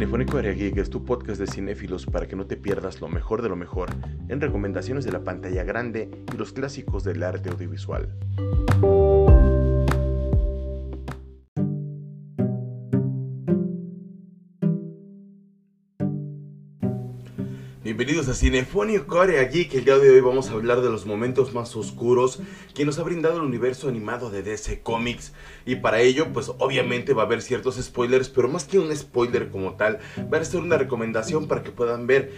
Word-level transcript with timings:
Cinefónico 0.00 0.38
Area 0.38 0.54
Geek 0.54 0.78
es 0.78 0.88
tu 0.88 1.04
podcast 1.04 1.38
de 1.38 1.46
cinéfilos 1.46 2.06
para 2.06 2.26
que 2.26 2.34
no 2.34 2.46
te 2.46 2.56
pierdas 2.56 3.02
lo 3.02 3.08
mejor 3.08 3.42
de 3.42 3.50
lo 3.50 3.56
mejor 3.56 3.90
en 4.28 4.40
recomendaciones 4.40 5.04
de 5.04 5.12
la 5.12 5.24
pantalla 5.24 5.62
grande 5.62 6.10
y 6.32 6.38
los 6.38 6.54
clásicos 6.54 7.04
del 7.04 7.22
arte 7.22 7.50
audiovisual. 7.50 8.08
Bienvenidos 18.00 18.30
a 18.30 18.34
Cinefónico 18.34 19.20
Area 19.20 19.44
Geek. 19.44 19.74
El 19.74 19.84
día 19.84 19.98
de 19.98 20.08
hoy 20.08 20.20
vamos 20.22 20.48
a 20.48 20.54
hablar 20.54 20.80
de 20.80 20.88
los 20.88 21.04
momentos 21.04 21.52
más 21.52 21.76
oscuros 21.76 22.40
que 22.72 22.86
nos 22.86 22.98
ha 22.98 23.02
brindado 23.02 23.36
el 23.36 23.42
universo 23.42 23.90
animado 23.90 24.30
de 24.30 24.42
DC 24.42 24.80
Comics. 24.80 25.34
Y 25.66 25.76
para 25.76 26.00
ello, 26.00 26.32
pues 26.32 26.50
obviamente 26.56 27.12
va 27.12 27.24
a 27.24 27.26
haber 27.26 27.42
ciertos 27.42 27.76
spoilers, 27.76 28.30
pero 28.30 28.48
más 28.48 28.64
que 28.64 28.78
un 28.78 28.96
spoiler 28.96 29.50
como 29.50 29.74
tal, 29.74 29.98
va 30.32 30.38
a 30.38 30.44
ser 30.46 30.60
una 30.60 30.78
recomendación 30.78 31.46
para 31.46 31.62
que 31.62 31.72
puedan 31.72 32.06
ver 32.06 32.32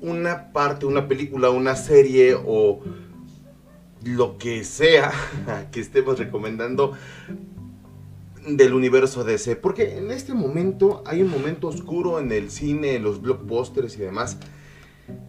una 0.00 0.52
parte, 0.52 0.84
una 0.84 1.06
película, 1.06 1.48
una 1.50 1.76
serie 1.76 2.34
o 2.34 2.80
lo 4.02 4.36
que 4.36 4.64
sea 4.64 5.12
que 5.70 5.78
estemos 5.78 6.18
recomendando 6.18 6.94
del 8.48 8.74
universo 8.74 9.22
DC. 9.22 9.54
Porque 9.54 9.96
en 9.96 10.10
este 10.10 10.34
momento 10.34 11.04
hay 11.06 11.22
un 11.22 11.30
momento 11.30 11.68
oscuro 11.68 12.18
en 12.18 12.32
el 12.32 12.50
cine, 12.50 12.96
en 12.96 13.04
los 13.04 13.22
blockbusters 13.22 13.94
y 13.94 14.00
demás 14.00 14.38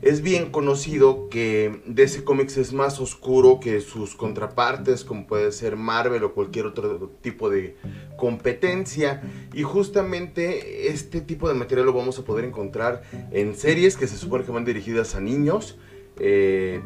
es 0.02 0.22
bien 0.22 0.52
conocido 0.52 1.30
que 1.30 1.82
DC 1.86 2.24
Comics 2.24 2.58
es 2.58 2.74
más 2.74 3.00
oscuro 3.00 3.60
que 3.60 3.82
sus 3.82 4.16
contrapartes, 4.16 5.04
como 5.04 5.26
puede 5.26 5.52
ser 5.52 5.76
Marvel 5.76 6.24
o 6.24 6.34
cualquier 6.34 6.68
otro 6.68 7.10
tipo 7.22 7.50
de 7.50 7.76
competencia. 8.18 9.22
Y 9.54 9.64
justamente 9.64 10.90
este 10.90 11.22
tipo 11.22 11.48
de 11.48 11.56
material 11.56 11.88
lo 11.88 11.94
vamos 11.94 12.20
a 12.20 12.24
poder 12.24 12.46
encontrar 12.46 13.04
en 13.32 13.56
series 13.56 13.98
que 13.98 14.08
se 14.08 14.18
supone 14.18 14.44
que 14.46 14.52
van 14.52 14.66
dirigidas 14.66 15.16
a 15.16 15.22
niños. 15.22 15.78
Eh, 16.20 16.82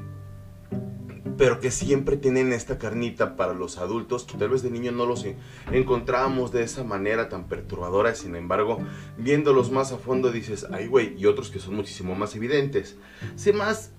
pero 1.40 1.62
que 1.62 1.72
siempre 1.72 2.18
tienen 2.18 2.52
esta 2.52 2.78
carnita 2.78 3.38
para 3.38 3.54
los 3.54 3.78
adultos, 3.78 4.26
que 4.26 4.38
tal 4.38 4.50
vez 4.50 4.62
de 4.62 4.70
niño 4.70 4.92
no 4.92 5.06
los 5.06 5.26
encontrábamos 5.72 6.52
de 6.52 6.64
esa 6.64 6.84
manera 6.84 7.30
tan 7.30 7.48
perturbadora, 7.48 8.14
sin 8.14 8.36
embargo, 8.36 8.80
viéndolos 9.18 9.72
más 9.72 9.94
a 9.94 9.98
fondo 9.98 10.34
dices, 10.34 10.68
ay 10.70 10.88
güey, 10.88 11.18
y 11.18 11.28
otros 11.28 11.50
que 11.50 11.59
son 11.59 11.78
muchísimo 11.78 12.14
más 12.14 12.36
evidentes. 12.36 12.98
Sin 13.38 13.56
más, 13.56 13.94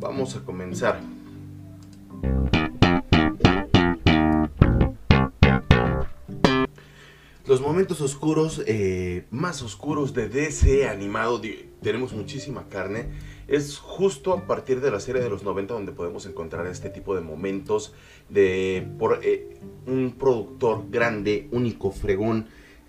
vamos 0.00 0.36
a 0.36 0.40
comenzar. 0.40 1.02
Los 7.46 7.60
momentos 7.60 8.00
oscuros, 8.00 8.62
eh, 8.66 9.26
más 9.30 9.60
oscuros 9.62 10.14
de 10.14 10.30
DC 10.30 10.88
animado, 10.88 11.42
tenemos 11.82 12.14
muchísima 12.14 12.70
carne 12.70 13.35
es 13.48 13.78
justo 13.78 14.32
a 14.32 14.46
partir 14.46 14.80
de 14.80 14.90
la 14.90 15.00
serie 15.00 15.22
de 15.22 15.30
los 15.30 15.42
90 15.42 15.74
donde 15.74 15.92
podemos 15.92 16.26
encontrar 16.26 16.66
este 16.66 16.90
tipo 16.90 17.14
de 17.14 17.20
momentos 17.20 17.94
de 18.28 18.86
por 18.98 19.20
eh, 19.22 19.56
un 19.86 20.16
productor 20.18 20.90
grande, 20.90 21.48
único, 21.52 21.92
fregón, 21.92 22.46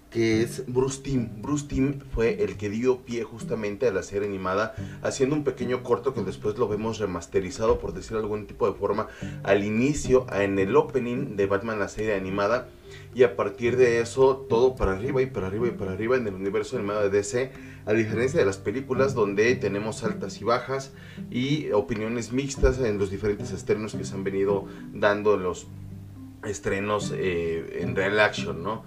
que 0.10 0.42
es 0.42 0.64
Bruce 0.68 1.02
Timm. 1.02 1.42
Bruce 1.42 1.68
Timm 1.68 2.00
fue 2.14 2.44
el 2.44 2.58
que 2.58 2.70
dio 2.70 3.00
pie 3.02 3.24
justamente 3.24 3.88
a 3.88 3.92
la 3.92 4.04
serie 4.04 4.28
animada, 4.28 4.74
haciendo 5.04 5.36
un 5.36 5.44
pequeño 5.44 5.84
corto 5.84 6.14
que 6.14 6.22
después 6.22 6.58
lo 6.58 6.68
vemos 6.68 6.98
remasterizado, 6.98 7.80
por 7.80 7.94
decir 7.94 8.18
algún 8.18 8.48
tipo 8.48 8.68
de 8.68 8.78
forma, 8.78 9.08
al 9.44 9.64
inicio, 9.64 10.26
en 10.32 10.60
el 10.60 10.76
opening 10.76 11.36
de 11.36 11.46
Batman 11.46 11.80
la 11.80 11.90
serie 11.90 12.16
animada 12.16 12.70
y 13.14 13.24
a 13.24 13.36
partir 13.36 13.78
de 13.78 14.02
eso 14.02 14.46
todo 14.50 14.76
para 14.76 14.94
arriba 14.94 15.22
y 15.22 15.26
para 15.26 15.48
arriba 15.48 15.68
y 15.68 15.72
para 15.72 15.94
arriba 15.94 16.18
en 16.18 16.28
el 16.28 16.34
universo 16.34 16.78
animado 16.78 17.02
de 17.02 17.10
DC, 17.10 17.52
a 17.86 17.94
diferencia 17.94 18.40
de 18.40 18.46
las 18.46 18.58
películas 18.58 19.14
donde 19.14 19.56
tenemos 19.56 20.04
altas 20.04 20.42
y 20.42 20.44
bajas 20.44 20.94
y 21.32 21.72
opiniones 21.72 22.32
mixtas 22.32 22.80
en 22.80 22.98
los 22.98 23.10
diferentes 23.10 23.52
estrenos 23.52 23.96
que 23.96 24.04
se 24.04 24.14
han 24.14 24.24
venido 24.24 24.66
dando 24.94 25.38
los 25.38 25.68
estrenos 26.46 27.14
eh, 27.16 27.80
en 27.82 27.96
real 27.96 28.20
action, 28.20 28.62
¿no? 28.64 28.84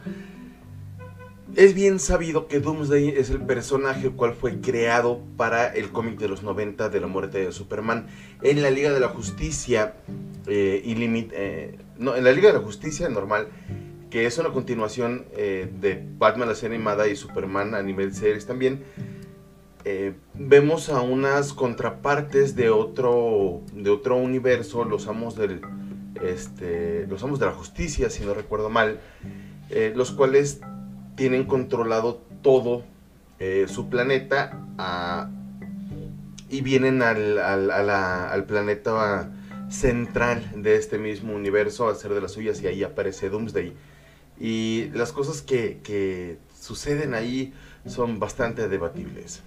Es 1.56 1.74
bien 1.74 1.98
sabido 1.98 2.46
que 2.46 2.60
Doomsday 2.60 3.08
es 3.08 3.30
el 3.30 3.40
personaje 3.40 4.06
el 4.06 4.12
cual 4.12 4.34
fue 4.34 4.60
creado 4.60 5.20
para 5.36 5.66
el 5.74 5.90
cómic 5.90 6.16
de 6.18 6.28
los 6.28 6.44
90 6.44 6.90
de 6.90 7.00
la 7.00 7.08
muerte 7.08 7.44
de 7.44 7.50
Superman. 7.50 8.06
En 8.42 8.62
la 8.62 8.70
Liga 8.70 8.92
de 8.92 9.00
la 9.00 9.08
Justicia, 9.08 9.94
eh, 10.46 10.82
eh, 10.84 11.78
no, 11.98 12.14
en 12.14 12.22
la 12.22 12.30
Liga 12.30 12.52
de 12.52 12.58
la 12.58 12.64
Justicia 12.64 13.08
normal, 13.08 13.48
que 14.10 14.26
es 14.26 14.36
una 14.38 14.50
continuación 14.50 15.26
eh, 15.36 15.70
de 15.80 16.04
Batman 16.18 16.48
la 16.48 16.54
serie 16.56 16.76
animada 16.76 17.06
y 17.06 17.14
Superman 17.14 17.74
a 17.74 17.82
nivel 17.82 18.12
series 18.12 18.44
también. 18.44 18.82
Eh, 19.84 20.14
vemos 20.34 20.90
a 20.90 21.00
unas 21.00 21.52
contrapartes 21.52 22.56
de 22.56 22.70
otro, 22.70 23.62
de 23.72 23.88
otro 23.88 24.16
universo, 24.16 24.84
los 24.84 25.06
amos 25.06 25.36
del, 25.36 25.60
este, 26.22 27.06
los 27.06 27.22
amos 27.22 27.38
de 27.38 27.46
la 27.46 27.52
justicia, 27.52 28.10
si 28.10 28.24
no 28.24 28.34
recuerdo 28.34 28.68
mal, 28.68 29.00
eh, 29.70 29.92
los 29.94 30.10
cuales 30.10 30.60
tienen 31.14 31.44
controlado 31.44 32.20
todo 32.42 32.84
su 33.68 33.88
planeta 33.88 34.66
y 36.50 36.60
vienen 36.60 37.00
al, 37.00 37.38
al, 37.38 37.70
al 37.70 38.44
planeta 38.44 39.30
central 39.70 40.42
de 40.56 40.76
este 40.76 40.98
mismo 40.98 41.32
universo 41.32 41.88
a 41.88 41.92
hacer 41.92 42.12
de 42.12 42.20
las 42.20 42.32
suyas 42.32 42.60
y 42.60 42.66
ahí 42.66 42.82
aparece 42.82 43.30
Doomsday. 43.30 43.72
Y 44.40 44.88
las 44.94 45.12
cosas 45.12 45.42
que, 45.42 45.80
que 45.84 46.38
suceden 46.58 47.14
ahí 47.14 47.52
son 47.86 48.18
bastante 48.18 48.68
debatibles. 48.68 49.42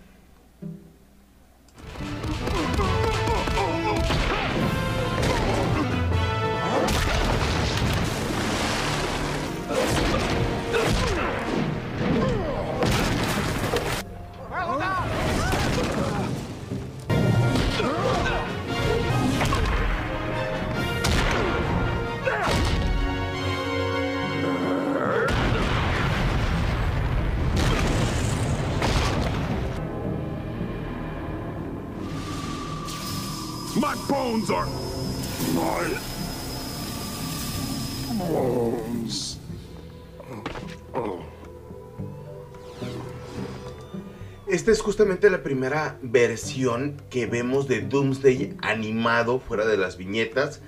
Esta 44.48 44.72
es 44.72 44.80
justamente 44.80 45.30
la 45.30 45.44
primera 45.44 46.00
versión 46.02 47.02
que 47.10 47.26
vemos 47.26 47.68
de 47.68 47.82
Doomsday 47.82 48.56
animado 48.62 49.42
fuera 49.42 49.66
de 49.66 49.76
las 49.76 49.98
viñetas 49.98 50.62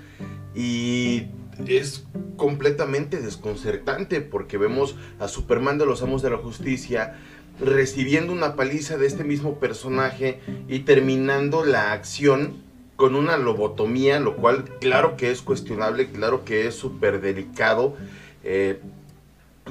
y 0.54 1.28
es 1.66 2.04
completamente 2.36 3.22
desconcertante 3.22 4.20
porque 4.20 4.58
vemos 4.58 4.94
a 5.18 5.28
Superman 5.28 5.78
de 5.78 5.86
los 5.86 6.02
Amos 6.02 6.20
de 6.20 6.28
la 6.28 6.36
Justicia 6.36 7.18
recibiendo 7.60 8.34
una 8.34 8.56
paliza 8.56 8.98
de 8.98 9.06
este 9.06 9.24
mismo 9.24 9.58
personaje 9.58 10.40
y 10.68 10.80
terminando 10.80 11.64
la 11.64 11.92
acción 11.92 12.65
con 12.96 13.14
una 13.14 13.36
lobotomía, 13.36 14.18
lo 14.20 14.36
cual 14.36 14.64
claro 14.80 15.16
que 15.16 15.30
es 15.30 15.42
cuestionable, 15.42 16.08
claro 16.08 16.44
que 16.44 16.66
es 16.66 16.74
súper 16.74 17.20
delicado, 17.20 17.94
eh, 18.42 18.80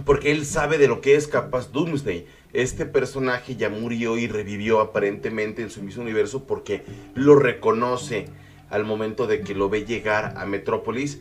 porque 0.06 0.32
él 0.32 0.46
sabe 0.46 0.78
de 0.78 0.88
lo 0.88 1.02
que 1.02 1.16
es 1.16 1.28
capaz 1.28 1.72
Doomsday. 1.72 2.28
Este 2.54 2.86
personaje 2.86 3.56
ya 3.56 3.70
murió 3.70 4.18
y 4.18 4.28
revivió 4.28 4.80
aparentemente 4.80 5.62
en 5.62 5.70
su 5.70 5.82
mismo 5.82 6.04
universo 6.04 6.46
porque 6.46 6.84
lo 7.16 7.36
reconoce 7.36 8.28
al 8.70 8.86
momento 8.86 9.28
de 9.28 9.42
que 9.42 9.56
lo 9.56 9.70
ve 9.70 9.86
llegar 9.86 10.34
a 10.38 10.46
Metrópolis 10.46 11.20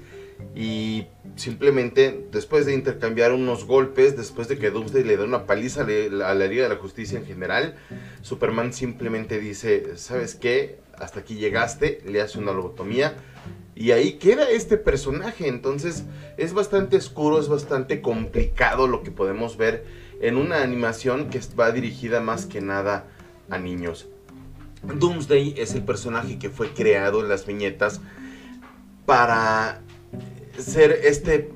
y 0.55 1.06
simplemente 1.37 2.26
después 2.31 2.67
de 2.67 2.75
intercambiar 2.75 3.32
unos 3.32 3.64
golpes, 3.64 4.17
después 4.17 4.49
de 4.49 4.58
que 4.58 4.70
Doomsday 4.70 5.05
le 5.05 5.17
da 5.17 5.25
una 5.25 5.46
paliza 5.46 5.82
a 5.82 6.34
la 6.34 6.46
Liga 6.46 6.64
de 6.64 6.69
la 6.69 6.76
Justicia 6.76 7.19
en 7.19 7.26
general, 7.26 7.76
Superman 8.23 8.73
simplemente 8.73 9.38
dice, 9.38 9.96
¿sabes 9.96 10.34
qué? 10.34 10.83
Hasta 10.99 11.20
aquí 11.20 11.37
llegaste, 11.37 12.02
le 12.06 12.20
hace 12.20 12.38
una 12.38 12.52
lobotomía 12.52 13.14
y 13.75 13.91
ahí 13.91 14.12
queda 14.14 14.50
este 14.50 14.76
personaje. 14.76 15.49
Entonces 15.49 16.05
es 16.37 16.52
bastante 16.52 16.96
oscuro, 16.96 17.41
es 17.41 17.49
bastante 17.49 18.00
complicado 18.00 18.87
lo 18.87 19.02
que 19.02 19.11
podemos 19.11 19.56
ver 19.56 19.85
en 20.20 20.37
una 20.37 20.62
animación 20.62 21.29
que 21.31 21.41
va 21.58 21.73
dirigida 21.73 22.20
más 22.20 22.46
que 22.46 22.61
nada 22.61 23.06
a 23.50 23.58
niños. 23.58 24.08
Doomsday 24.82 25.55
es 25.56 25.75
el 25.75 25.82
personaje 25.82 26.38
que 26.38 26.50
fue 26.50 26.70
creado 26.70 27.20
en 27.20 27.29
las 27.29 27.46
viñetas 27.46 28.00
para 29.06 29.81
ser 30.58 30.93
este 31.05 31.50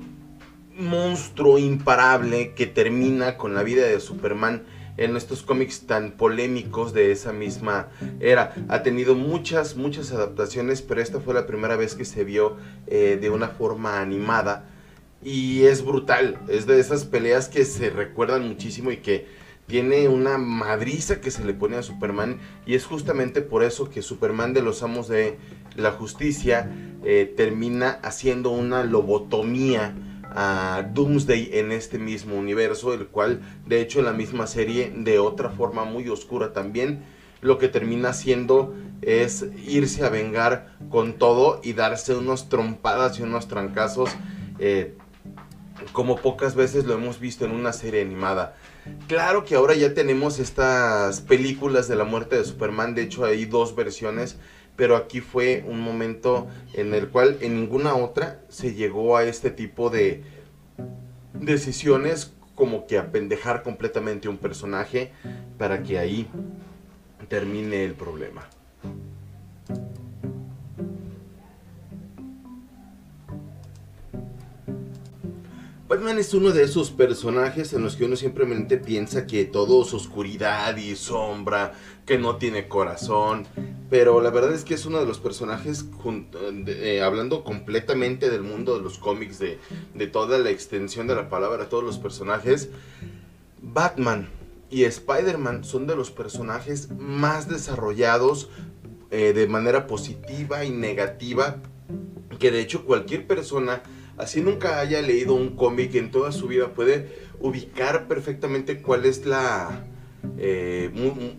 monstruo 0.75 1.57
imparable 1.57 2.53
que 2.53 2.65
termina 2.65 3.37
con 3.37 3.53
la 3.53 3.63
vida 3.63 3.85
de 3.85 3.99
Superman 3.99 4.63
en 4.99 5.15
estos 5.15 5.43
cómics 5.43 5.87
tan 5.87 6.11
polémicos 6.11 6.93
de 6.93 7.11
esa 7.11 7.31
misma 7.31 7.87
era. 8.19 8.53
Ha 8.67 8.83
tenido 8.83 9.15
muchas, 9.15 9.77
muchas 9.77 10.11
adaptaciones, 10.11 10.81
pero 10.81 11.01
esta 11.01 11.21
fue 11.21 11.33
la 11.33 11.47
primera 11.47 11.77
vez 11.77 11.95
que 11.95 12.03
se 12.03 12.25
vio 12.25 12.57
eh, 12.87 13.17
de 13.19 13.29
una 13.29 13.47
forma 13.47 14.01
animada. 14.01 14.65
Y 15.23 15.63
es 15.63 15.85
brutal, 15.85 16.37
es 16.49 16.67
de 16.67 16.79
esas 16.79 17.05
peleas 17.05 17.47
que 17.47 17.63
se 17.63 17.89
recuerdan 17.89 18.47
muchísimo 18.47 18.91
y 18.91 18.97
que 18.97 19.27
tiene 19.67 20.09
una 20.09 20.37
madriza 20.37 21.21
que 21.21 21.31
se 21.31 21.45
le 21.45 21.53
pone 21.53 21.77
a 21.77 21.83
Superman. 21.83 22.39
Y 22.65 22.75
es 22.75 22.85
justamente 22.85 23.41
por 23.41 23.63
eso 23.63 23.89
que 23.89 24.01
Superman 24.01 24.53
de 24.53 24.61
los 24.61 24.83
Amos 24.83 25.07
de 25.07 25.37
la 25.77 25.91
Justicia 25.91 26.69
eh, 27.05 27.33
termina 27.37 27.99
haciendo 28.03 28.49
una 28.49 28.83
lobotomía 28.83 29.95
a 30.35 30.89
Doomsday 30.93 31.49
en 31.53 31.71
este 31.71 31.99
mismo 31.99 32.35
universo, 32.35 32.93
el 32.93 33.07
cual 33.07 33.41
de 33.65 33.81
hecho 33.81 33.99
en 33.99 34.05
la 34.05 34.13
misma 34.13 34.47
serie 34.47 34.93
de 34.95 35.19
otra 35.19 35.49
forma 35.49 35.85
muy 35.85 36.07
oscura 36.09 36.53
también 36.53 37.03
lo 37.41 37.57
que 37.57 37.69
termina 37.69 38.09
haciendo 38.09 38.75
es 39.01 39.45
irse 39.65 40.05
a 40.05 40.09
vengar 40.09 40.75
con 40.89 41.13
todo 41.13 41.61
y 41.63 41.73
darse 41.73 42.15
unos 42.15 42.49
trompadas 42.49 43.19
y 43.19 43.23
unos 43.23 43.47
trancazos 43.47 44.09
eh, 44.59 44.97
como 45.93 46.17
pocas 46.17 46.55
veces 46.55 46.85
lo 46.85 46.93
hemos 46.93 47.19
visto 47.19 47.45
en 47.45 47.51
una 47.51 47.71
serie 47.71 48.01
animada. 48.01 48.57
Claro 49.07 49.45
que 49.45 49.55
ahora 49.55 49.75
ya 49.75 49.93
tenemos 49.93 50.39
estas 50.39 51.21
películas 51.21 51.87
de 51.87 51.95
la 51.95 52.03
muerte 52.03 52.37
de 52.37 52.43
Superman, 52.43 52.95
de 52.95 53.03
hecho 53.03 53.23
hay 53.23 53.45
dos 53.45 53.75
versiones 53.75 54.37
pero 54.79 54.95
aquí 54.95 55.19
fue 55.19 55.65
un 55.67 55.81
momento 55.81 56.47
en 56.73 56.93
el 56.93 57.09
cual 57.09 57.37
en 57.41 57.53
ninguna 57.59 57.95
otra 57.95 58.39
se 58.47 58.73
llegó 58.75 59.17
a 59.17 59.25
este 59.25 59.51
tipo 59.51 59.89
de 59.89 60.23
decisiones 61.33 62.33
como 62.55 62.87
que 62.87 62.97
apendejar 62.97 63.61
completamente 63.61 64.29
un 64.29 64.37
personaje 64.37 65.11
para 65.57 65.83
que 65.83 65.99
ahí 65.99 66.29
termine 67.27 67.83
el 67.83 67.93
problema. 67.93 68.47
Batman 75.89 76.19
es 76.19 76.35
uno 76.35 76.51
de 76.51 76.61
esos 76.61 76.91
personajes 76.91 77.73
en 77.73 77.81
los 77.81 77.95
que 77.95 78.05
uno 78.05 78.15
simplemente 78.15 78.77
piensa 78.77 79.25
que 79.25 79.45
todo 79.45 79.81
es 79.81 79.91
oscuridad 79.91 80.77
y 80.77 80.95
sombra, 80.95 81.73
que 82.05 82.19
no 82.19 82.35
tiene 82.35 82.67
corazón, 82.67 83.47
pero 83.89 84.21
la 84.21 84.29
verdad 84.29 84.53
es 84.53 84.63
que 84.63 84.75
es 84.75 84.85
uno 84.85 84.99
de 84.99 85.07
los 85.07 85.17
personajes, 85.17 85.87
eh, 86.67 87.01
hablando 87.01 87.43
completamente 87.43 88.29
del 88.29 88.43
mundo 88.43 88.77
de 88.77 88.83
los 88.83 88.99
cómics, 88.99 89.39
de, 89.39 89.57
toda 90.11 90.37
la 90.37 90.51
extensión 90.51 91.07
de 91.07 91.15
la 91.15 91.27
palabra, 91.27 91.69
todos 91.69 91.83
los 91.83 91.97
personajes, 91.97 92.69
Batman 93.59 94.29
y 94.69 94.83
Spider-Man 94.83 95.63
son 95.63 95.87
de 95.87 95.95
los 95.95 96.11
personajes 96.11 96.91
más 96.91 97.49
desarrollados 97.49 98.51
eh, 99.09 99.33
de 99.33 99.47
manera 99.47 99.87
positiva 99.87 100.63
y 100.65 100.69
negativa, 100.69 101.55
que 102.37 102.51
de 102.51 102.61
hecho 102.61 102.85
cualquier 102.85 103.25
persona 103.25 103.81
así 104.19 104.41
nunca 104.41 104.79
haya 104.79 105.01
leído 105.01 105.33
un 105.33 105.55
cómic 105.55 105.95
en 105.95 106.11
toda 106.11 106.31
su 106.31 106.47
vida, 106.47 106.73
puede 106.73 107.27
ubicar 107.39 108.07
perfectamente 108.07 108.81
cuál 108.81 109.05
es 109.05 109.25
la... 109.25 109.85
Eh, 110.37 110.91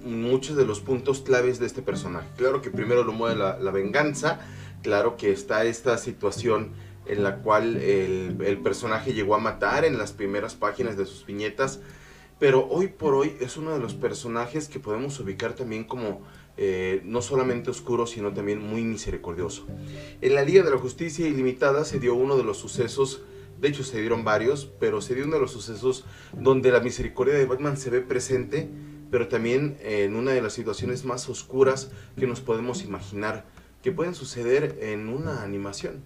muchos 0.04 0.56
de 0.56 0.64
los 0.64 0.80
puntos 0.80 1.20
claves 1.20 1.58
de 1.58 1.66
este 1.66 1.82
personaje. 1.82 2.26
Claro 2.38 2.62
que 2.62 2.70
primero 2.70 3.04
lo 3.04 3.12
mueve 3.12 3.36
la, 3.36 3.70
venganza, 3.70 4.40
claro 4.82 5.18
que 5.18 5.32
está 5.32 5.64
esta 5.64 5.98
situación 5.98 6.70
en 7.04 7.22
la 7.22 7.36
cual 7.36 7.76
el, 7.76 8.38
el, 8.42 8.58
personaje 8.58 9.12
llegó 9.12 9.34
a 9.34 9.38
matar 9.38 9.84
en 9.84 9.98
las 9.98 10.12
primeras 10.12 10.54
páginas 10.54 10.96
de 10.96 11.04
sus 11.04 11.26
viñetas, 11.26 11.80
pero 12.38 12.66
hoy 12.68 12.88
por 12.88 13.14
hoy 13.14 13.36
es 13.40 13.58
uno 13.58 13.72
de 13.74 13.80
los 13.80 13.94
personajes 13.94 14.66
que 14.68 14.80
podemos 14.80 15.20
ubicar 15.20 15.52
también 15.52 15.84
como 15.84 16.22
eh, 16.56 17.02
no 17.04 17.22
solamente 17.22 17.70
oscuro, 17.70 18.06
sino 18.06 18.32
también 18.32 18.60
muy 18.60 18.82
misericordioso. 18.82 19.66
En 20.20 20.34
la 20.34 20.42
Liga 20.42 20.62
de 20.62 20.70
la 20.70 20.78
Justicia 20.78 21.26
Ilimitada 21.26 21.84
se 21.84 21.98
dio 21.98 22.14
uno 22.14 22.36
de 22.36 22.44
los 22.44 22.58
sucesos, 22.58 23.22
de 23.60 23.68
hecho 23.68 23.84
se 23.84 24.00
dieron 24.00 24.24
varios, 24.24 24.66
pero 24.78 25.00
se 25.00 25.14
dio 25.14 25.24
uno 25.24 25.34
de 25.34 25.40
los 25.40 25.52
sucesos 25.52 26.04
donde 26.32 26.70
la 26.70 26.80
misericordia 26.80 27.34
de 27.34 27.46
Batman 27.46 27.76
se 27.76 27.90
ve 27.90 28.00
presente, 28.00 28.70
pero 29.10 29.28
también 29.28 29.76
en 29.80 30.16
una 30.16 30.32
de 30.32 30.42
las 30.42 30.52
situaciones 30.52 31.04
más 31.04 31.28
oscuras 31.28 31.90
que 32.16 32.26
nos 32.26 32.40
podemos 32.40 32.84
imaginar 32.84 33.46
que 33.82 33.92
pueden 33.92 34.14
suceder 34.14 34.78
en 34.80 35.08
una 35.08 35.42
animación. 35.42 36.02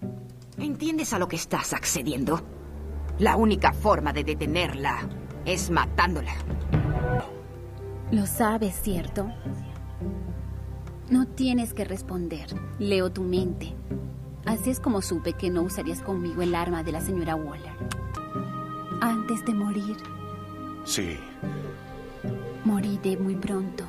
¿Entiendes 0.57 1.13
a 1.13 1.19
lo 1.19 1.27
que 1.27 1.35
estás 1.35 1.73
accediendo? 1.73 2.41
La 3.19 3.35
única 3.35 3.73
forma 3.73 4.13
de 4.13 4.23
detenerla 4.23 5.09
es 5.45 5.69
matándola. 5.69 6.33
Lo 8.11 8.25
sabes, 8.25 8.79
¿cierto? 8.81 9.27
No 11.09 11.27
tienes 11.27 11.73
que 11.73 11.85
responder. 11.85 12.47
Leo 12.79 13.11
tu 13.11 13.21
mente. 13.21 13.73
Así 14.45 14.71
es 14.71 14.79
como 14.79 15.01
supe 15.01 15.33
que 15.33 15.49
no 15.49 15.61
usarías 15.61 16.01
conmigo 16.01 16.41
el 16.41 16.55
arma 16.55 16.83
de 16.83 16.91
la 16.91 17.01
señora 17.01 17.35
Waller. 17.35 17.73
Antes 19.01 19.45
de 19.45 19.53
morir. 19.53 19.97
Sí. 20.83 21.17
Moriré 22.63 23.17
muy 23.17 23.35
pronto. 23.35 23.83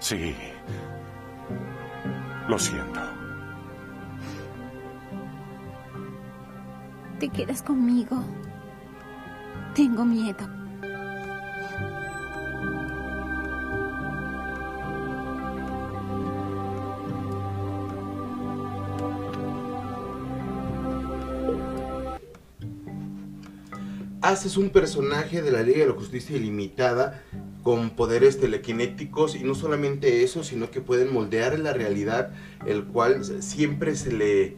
Sí. 0.00 0.34
Lo 2.48 2.58
siento. 2.58 3.00
¿Te 7.20 7.28
quedas 7.28 7.62
conmigo? 7.62 8.22
Tengo 9.74 10.04
miedo. 10.04 10.55
Haces 24.28 24.56
un 24.56 24.70
personaje 24.70 25.42
de 25.42 25.50
la 25.50 25.62
Liga 25.62 25.80
de 25.80 25.86
la 25.86 25.94
Justicia 25.94 26.36
Ilimitada 26.36 27.22
con 27.62 27.90
poderes 27.90 28.38
telequinéticos 28.38 29.34
y 29.34 29.44
no 29.44 29.54
solamente 29.54 30.22
eso, 30.22 30.44
sino 30.44 30.70
que 30.70 30.80
pueden 30.80 31.12
moldear 31.12 31.58
la 31.58 31.72
realidad, 31.72 32.30
el 32.66 32.84
cual 32.84 33.24
siempre 33.42 33.96
se 33.96 34.12
le 34.12 34.56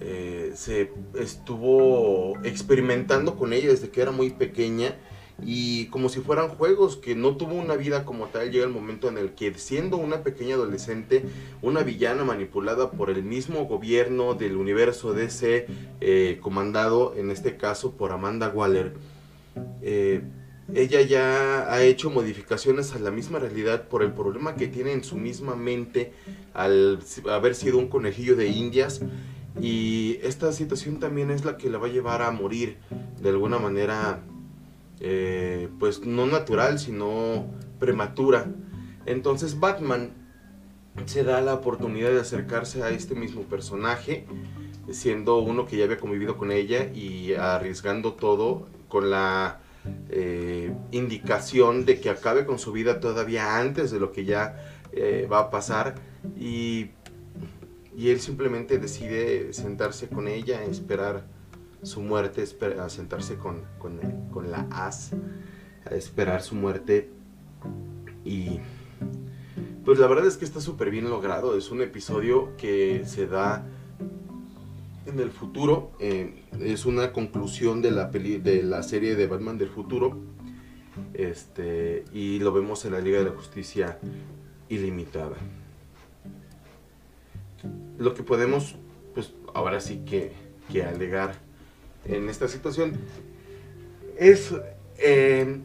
eh, 0.00 0.52
se 0.54 0.90
estuvo 1.18 2.38
experimentando 2.42 3.36
con 3.36 3.52
ella 3.52 3.68
desde 3.68 3.90
que 3.90 4.00
era 4.00 4.12
muy 4.12 4.30
pequeña 4.30 4.94
y 5.44 5.86
como 5.86 6.08
si 6.08 6.20
fueran 6.20 6.48
juegos, 6.48 6.96
que 6.96 7.14
no 7.14 7.36
tuvo 7.36 7.54
una 7.54 7.76
vida 7.76 8.04
como 8.04 8.26
tal, 8.26 8.50
llega 8.50 8.64
el 8.64 8.72
momento 8.72 9.08
en 9.08 9.18
el 9.18 9.32
que 9.32 9.52
siendo 9.54 9.96
una 9.96 10.22
pequeña 10.22 10.54
adolescente, 10.54 11.24
una 11.62 11.82
villana 11.82 12.24
manipulada 12.24 12.90
por 12.90 13.10
el 13.10 13.22
mismo 13.22 13.64
gobierno 13.66 14.34
del 14.34 14.56
universo 14.56 15.12
DC, 15.12 15.66
eh, 16.00 16.38
comandado 16.40 17.14
en 17.16 17.30
este 17.30 17.56
caso 17.56 17.92
por 17.92 18.12
Amanda 18.12 18.48
Waller, 18.48 18.94
eh, 19.82 20.22
ella 20.74 21.00
ya 21.02 21.72
ha 21.72 21.82
hecho 21.82 22.10
modificaciones 22.10 22.94
a 22.94 22.98
la 22.98 23.10
misma 23.10 23.38
realidad 23.38 23.88
por 23.88 24.02
el 24.02 24.12
problema 24.12 24.54
que 24.54 24.68
tiene 24.68 24.92
en 24.92 25.02
su 25.02 25.16
misma 25.16 25.56
mente 25.56 26.12
al 26.54 27.00
haber 27.28 27.54
sido 27.54 27.78
un 27.78 27.88
conejillo 27.88 28.36
de 28.36 28.48
indias. 28.48 29.00
Y 29.60 30.18
esta 30.22 30.52
situación 30.52 31.00
también 31.00 31.30
es 31.30 31.44
la 31.44 31.56
que 31.56 31.70
la 31.70 31.78
va 31.78 31.88
a 31.88 31.90
llevar 31.90 32.22
a 32.22 32.30
morir 32.30 32.76
de 33.20 33.30
alguna 33.30 33.58
manera 33.58 34.22
eh, 35.00 35.68
pues 35.78 36.04
no 36.04 36.26
natural, 36.26 36.78
sino 36.78 37.46
prematura. 37.78 38.46
Entonces 39.06 39.58
Batman 39.58 40.10
se 41.06 41.24
da 41.24 41.40
la 41.40 41.54
oportunidad 41.54 42.10
de 42.10 42.20
acercarse 42.20 42.82
a 42.82 42.90
este 42.90 43.14
mismo 43.14 43.42
personaje, 43.42 44.26
siendo 44.90 45.38
uno 45.38 45.66
que 45.66 45.76
ya 45.76 45.84
había 45.84 45.98
convivido 45.98 46.36
con 46.36 46.52
ella 46.52 46.90
y 46.92 47.32
arriesgando 47.34 48.14
todo 48.14 48.68
con 48.88 49.10
la 49.10 49.60
eh, 50.10 50.74
indicación 50.90 51.86
de 51.86 52.00
que 52.00 52.10
acabe 52.10 52.44
con 52.44 52.58
su 52.58 52.72
vida 52.72 53.00
todavía 53.00 53.58
antes 53.58 53.90
de 53.90 54.00
lo 54.00 54.12
que 54.12 54.26
ya 54.26 54.56
eh, 54.92 55.26
va 55.30 55.38
a 55.38 55.50
pasar 55.50 55.94
y, 56.38 56.90
y 57.96 58.10
él 58.10 58.20
simplemente 58.20 58.78
decide 58.78 59.54
sentarse 59.54 60.08
con 60.08 60.28
ella, 60.28 60.62
esperar 60.64 61.24
su 61.82 62.02
muerte, 62.02 62.44
a 62.78 62.88
sentarse 62.88 63.36
con, 63.36 63.62
con, 63.78 64.50
la 64.50 64.66
as, 64.70 65.12
a 65.84 65.94
esperar 65.94 66.42
su 66.42 66.54
muerte. 66.54 67.10
Y 68.24 68.58
pues 69.84 69.98
la 69.98 70.06
verdad 70.06 70.26
es 70.26 70.36
que 70.36 70.44
está 70.44 70.60
súper 70.60 70.90
bien 70.90 71.08
logrado. 71.08 71.56
Es 71.56 71.70
un 71.70 71.82
episodio 71.82 72.56
que 72.56 73.02
se 73.06 73.26
da 73.26 73.66
en 75.06 75.20
el 75.20 75.30
futuro. 75.30 75.92
Eh, 76.00 76.44
es 76.60 76.86
una 76.86 77.12
conclusión 77.12 77.82
de 77.82 77.90
la, 77.90 78.10
peli, 78.10 78.38
de 78.38 78.62
la 78.62 78.82
serie 78.82 79.16
de 79.16 79.26
Batman 79.26 79.58
del 79.58 79.68
futuro. 79.68 80.18
Este, 81.14 82.04
y 82.12 82.38
lo 82.40 82.52
vemos 82.52 82.84
en 82.84 82.92
la 82.92 83.00
Liga 83.00 83.18
de 83.18 83.26
la 83.26 83.32
Justicia 83.32 83.98
Ilimitada. 84.68 85.36
Lo 87.98 88.14
que 88.14 88.22
podemos, 88.22 88.76
pues 89.14 89.32
ahora 89.54 89.80
sí 89.80 90.04
que, 90.06 90.32
que 90.70 90.84
alegar 90.84 91.49
en 92.04 92.28
esta 92.28 92.48
situación. 92.48 92.92
Es 94.18 94.54
eh, 94.98 95.60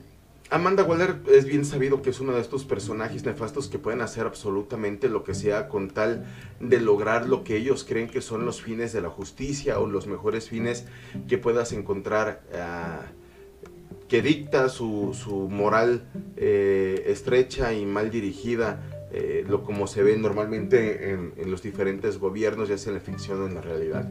Amanda 0.51 0.83
Waller 0.83 1.15
es 1.27 1.45
bien 1.45 1.65
sabido 1.65 2.03
que 2.03 2.11
es 2.11 2.19
uno 2.19 2.33
de 2.33 2.41
estos 2.41 2.65
personajes 2.65 3.25
nefastos 3.25 3.67
que 3.67 3.79
pueden 3.79 4.01
hacer 4.01 4.27
absolutamente 4.27 5.09
lo 5.09 5.23
que 5.23 5.33
sea 5.33 5.67
con 5.67 5.89
tal 5.89 6.25
de 6.59 6.79
lograr 6.79 7.27
lo 7.27 7.43
que 7.43 7.57
ellos 7.57 7.83
creen 7.83 8.07
que 8.07 8.21
son 8.21 8.45
los 8.45 8.61
fines 8.61 8.93
de 8.93 9.01
la 9.01 9.09
justicia 9.09 9.79
o 9.79 9.87
los 9.87 10.05
mejores 10.05 10.47
fines 10.47 10.85
que 11.27 11.39
puedas 11.39 11.73
encontrar 11.73 12.43
uh, 12.53 14.07
que 14.07 14.21
dicta 14.21 14.69
su, 14.69 15.17
su 15.19 15.49
moral 15.49 16.03
eh, 16.37 17.05
estrecha 17.07 17.73
y 17.73 17.87
mal 17.87 18.11
dirigida, 18.11 18.83
eh, 19.11 19.43
lo 19.47 19.63
como 19.63 19.87
se 19.87 20.03
ve 20.03 20.15
normalmente 20.15 21.09
en, 21.09 21.33
en, 21.37 21.49
los 21.49 21.63
diferentes 21.63 22.19
gobiernos, 22.19 22.69
ya 22.69 22.77
sea 22.77 22.91
en 22.91 22.99
la 22.99 23.03
ficción 23.03 23.41
o 23.41 23.47
en 23.47 23.55
la 23.55 23.61
realidad 23.61 24.07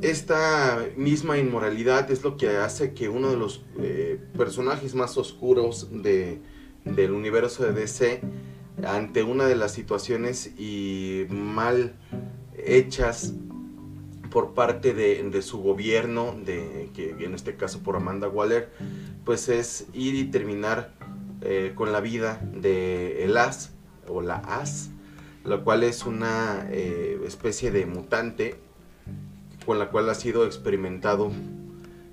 esta 0.00 0.86
misma 0.96 1.38
inmoralidad 1.38 2.10
es 2.10 2.22
lo 2.22 2.36
que 2.36 2.48
hace 2.56 2.94
que 2.94 3.08
uno 3.08 3.30
de 3.30 3.36
los 3.36 3.64
eh, 3.78 4.18
personajes 4.36 4.94
más 4.94 5.16
oscuros 5.16 5.88
de, 6.02 6.40
del 6.84 7.12
universo 7.12 7.64
de 7.64 7.72
DC, 7.72 8.20
ante 8.84 9.22
una 9.22 9.46
de 9.46 9.56
las 9.56 9.72
situaciones 9.72 10.52
y 10.58 11.26
mal 11.30 11.94
hechas 12.56 13.34
por 14.30 14.54
parte 14.54 14.94
de, 14.94 15.42
su 15.42 15.60
gobierno, 15.60 16.34
de, 16.44 16.90
que 16.94 17.10
en 17.24 17.34
este 17.34 17.56
caso 17.56 17.82
por 17.82 17.96
Amanda 17.96 18.28
Waller, 18.28 18.70
pues 19.24 19.48
es 19.48 19.86
ir 19.92 20.14
y 20.14 20.24
terminar 20.24 20.94
eh, 21.42 21.72
con 21.74 21.92
la 21.92 22.00
vida 22.00 22.40
de 22.54 23.24
el 23.24 23.36
As 23.36 23.72
o 24.08 24.22
la 24.22 24.36
As, 24.36 24.90
la 25.44 25.58
cual 25.58 25.82
es 25.82 26.06
una 26.06 26.66
eh, 26.70 27.20
especie 27.26 27.70
de 27.70 27.84
mutante 27.84 28.58
con 29.64 29.78
la 29.78 29.90
cual 29.90 30.08
ha 30.10 30.14
sido 30.14 30.44
experimentado 30.44 31.30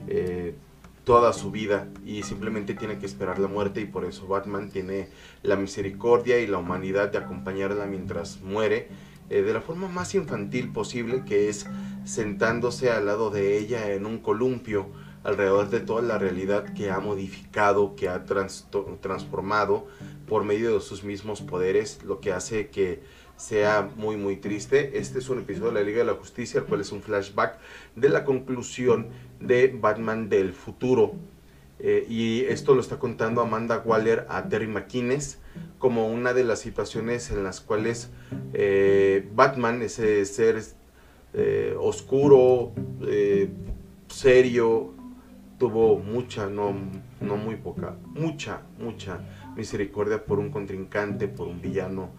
eh, 0.08 0.56
toda 1.04 1.34
su 1.34 1.52
vida 1.52 1.88
y 2.06 2.24
simplemente 2.24 2.76
tiene 2.76 3.00
que 3.00 3.06
esperar 3.06 3.40
la 3.40 3.48
muerte 3.48 3.82
y 3.82 3.86
por 3.86 4.06
eso 4.06 4.28
Batman 4.28 4.70
tiene 4.70 5.08
la 5.42 5.56
misericordia 5.56 6.40
y 6.40 6.48
la 6.48 6.60
humanidad 6.60 7.12
de 7.12 7.18
acompañarla 7.18 7.86
mientras 7.86 8.42
muere 8.42 8.90
eh, 9.30 9.42
de 9.42 9.54
la 9.54 9.62
forma 9.62 9.88
más 9.88 10.14
infantil 10.16 10.72
posible 10.72 11.24
que 11.26 11.50
es 11.50 11.66
sentándose 12.06 12.92
al 12.92 13.06
lado 13.06 13.30
de 13.30 13.58
ella 13.58 13.92
en 13.94 14.06
un 14.06 14.20
columpio 14.20 14.88
alrededor 15.24 15.70
de 15.70 15.80
toda 15.80 16.02
la 16.02 16.18
realidad 16.18 16.74
que 16.74 16.92
ha 16.92 17.00
modificado, 17.00 17.96
que 17.96 18.08
ha 18.08 18.26
trans 18.26 18.68
transformado 19.02 19.88
por 20.28 20.44
medio 20.44 20.76
de 20.76 20.82
sus 20.82 21.04
mismos 21.04 21.42
poderes, 21.42 22.04
lo 22.04 22.20
que 22.20 22.32
hace 22.32 22.70
que 22.70 23.02
sea 23.40 23.90
muy 23.96 24.18
muy 24.18 24.36
triste. 24.36 25.00
Este 25.00 25.20
es 25.20 25.30
un 25.30 25.40
episodio 25.40 25.70
de 25.70 25.80
la 25.80 25.82
Liga 25.82 26.00
de 26.00 26.06
la 26.06 26.14
Justicia, 26.14 26.60
el 26.60 26.66
cual 26.66 26.82
es 26.82 26.92
un 26.92 27.02
flashback 27.02 27.58
de 27.96 28.10
la 28.10 28.26
conclusión 28.26 29.08
de 29.40 29.74
Batman 29.80 30.28
del 30.28 30.54
futuro. 30.54 31.14
Eh, 31.80 32.06
y 32.10 32.42
esto 32.42 32.76
lo 32.76 32.82
está 32.82 33.00
contando 33.00 33.40
Amanda 33.40 33.82
Waller 33.86 34.26
a 34.28 34.50
Terry 34.50 34.68
McInnes 34.68 35.40
como 35.78 36.10
una 36.10 36.34
de 36.34 36.44
las 36.44 36.60
situaciones 36.60 37.32
en 37.32 37.46
las 37.46 37.62
cuales 37.62 38.10
eh, 38.54 39.30
Batman, 39.34 39.82
ese 39.82 40.26
ser 40.26 40.62
eh, 41.34 41.74
oscuro, 41.80 42.74
serio, 44.10 44.94
tuvo 45.58 46.00
mucha, 46.00 46.48
no, 46.48 46.76
no 47.22 47.38
muy 47.38 47.56
poca, 47.56 47.96
mucha, 48.08 48.64
mucha 48.78 49.22
misericordia 49.56 50.26
por 50.26 50.40
un 50.40 50.52
contrincante, 50.52 51.28
por 51.28 51.48
un 51.48 51.62
villano, 51.62 52.10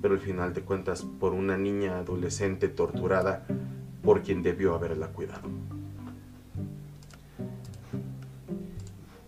pero 0.00 0.14
al 0.14 0.20
final 0.20 0.54
de 0.54 0.62
cuentas 0.62 1.02
por 1.02 1.32
una 1.32 1.56
niña 1.56 1.98
adolescente 1.98 2.68
torturada 2.68 3.46
por 4.02 4.22
quien 4.22 4.42
debió 4.42 4.74
haberla 4.74 5.08
cuidado. 5.08 5.48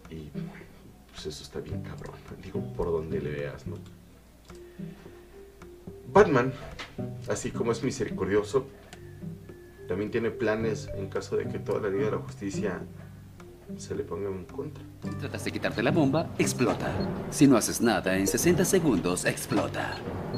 Y 0.08 0.30
pues 1.12 1.26
eso 1.26 1.42
está 1.42 1.60
bien 1.60 1.82
cabrón, 1.82 2.16
digo, 2.42 2.62
por 2.74 2.86
donde 2.86 3.20
le 3.20 3.30
veas, 3.30 3.66
¿no? 3.66 3.76
Batman, 6.12 6.52
así 7.28 7.50
como 7.50 7.72
es 7.72 7.84
misericordioso, 7.84 8.66
también 9.86 10.10
tiene 10.10 10.30
planes 10.30 10.88
en 10.94 11.08
caso 11.08 11.36
de 11.36 11.46
que 11.46 11.58
toda 11.58 11.80
la 11.80 11.88
Liga 11.88 12.06
de 12.06 12.10
la 12.12 12.18
Justicia 12.18 12.80
se 13.76 13.94
le 13.94 14.04
ponga 14.04 14.28
en 14.28 14.44
contra. 14.44 14.82
Tratas 15.18 15.44
de 15.44 15.52
quitarte 15.52 15.82
la 15.82 15.90
bomba, 15.90 16.30
explota. 16.38 16.92
Si 17.30 17.46
no 17.46 17.56
haces 17.56 17.80
nada, 17.80 18.16
en 18.16 18.26
60 18.26 18.64
segundos 18.64 19.24
explota. 19.24 19.96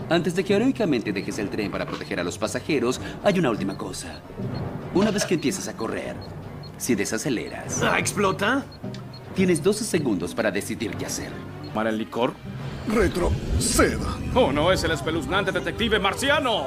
Antes 0.09 0.35
de 0.35 0.45
que 0.45 0.55
heroicamente 0.55 1.12
dejes 1.12 1.39
el 1.39 1.51
tren 1.51 1.71
para 1.71 1.87
proteger 1.87 2.21
a 2.21 2.25
los 2.25 2.39
pasajeros, 2.39 3.01
hay 3.23 3.39
una 3.39 3.51
última 3.51 3.77
cosa. 3.77 4.21
Una 4.95 5.11
vez 5.11 5.25
que 5.25 5.35
empiezas 5.35 5.69
a 5.69 5.77
correr, 5.77 6.17
si 6.77 6.95
desaceleras... 6.95 7.83
¿Ah, 7.83 7.99
explota? 7.99 8.65
Tienes 9.35 9.62
12 9.62 9.85
segundos 9.85 10.35
para 10.35 10.51
decidir 10.51 10.97
qué 10.97 11.07
hacer. 11.07 11.33
¿Para 11.73 11.91
el 11.91 11.99
licor? 11.99 12.35
Retroceda. 12.89 14.19
¡Oh, 14.35 14.53
no! 14.53 14.73
¡Es 14.73 14.85
el 14.85 14.91
espeluznante 14.91 15.53
detective 15.53 15.99
marciano! 15.99 16.67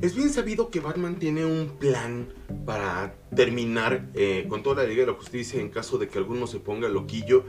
Es 0.00 0.14
bien 0.14 0.30
sabido 0.30 0.70
que 0.70 0.80
Batman 0.80 1.16
tiene 1.18 1.44
un 1.44 1.76
plan 1.78 2.28
para 2.64 3.14
terminar 3.34 4.06
eh, 4.14 4.46
con 4.48 4.62
toda 4.62 4.82
la 4.82 4.88
Liga 4.88 5.00
de 5.00 5.08
la 5.08 5.14
Justicia 5.14 5.60
en 5.60 5.70
caso 5.70 5.98
de 5.98 6.08
que 6.08 6.18
alguno 6.18 6.46
se 6.46 6.60
ponga 6.60 6.88
loquillo. 6.88 7.44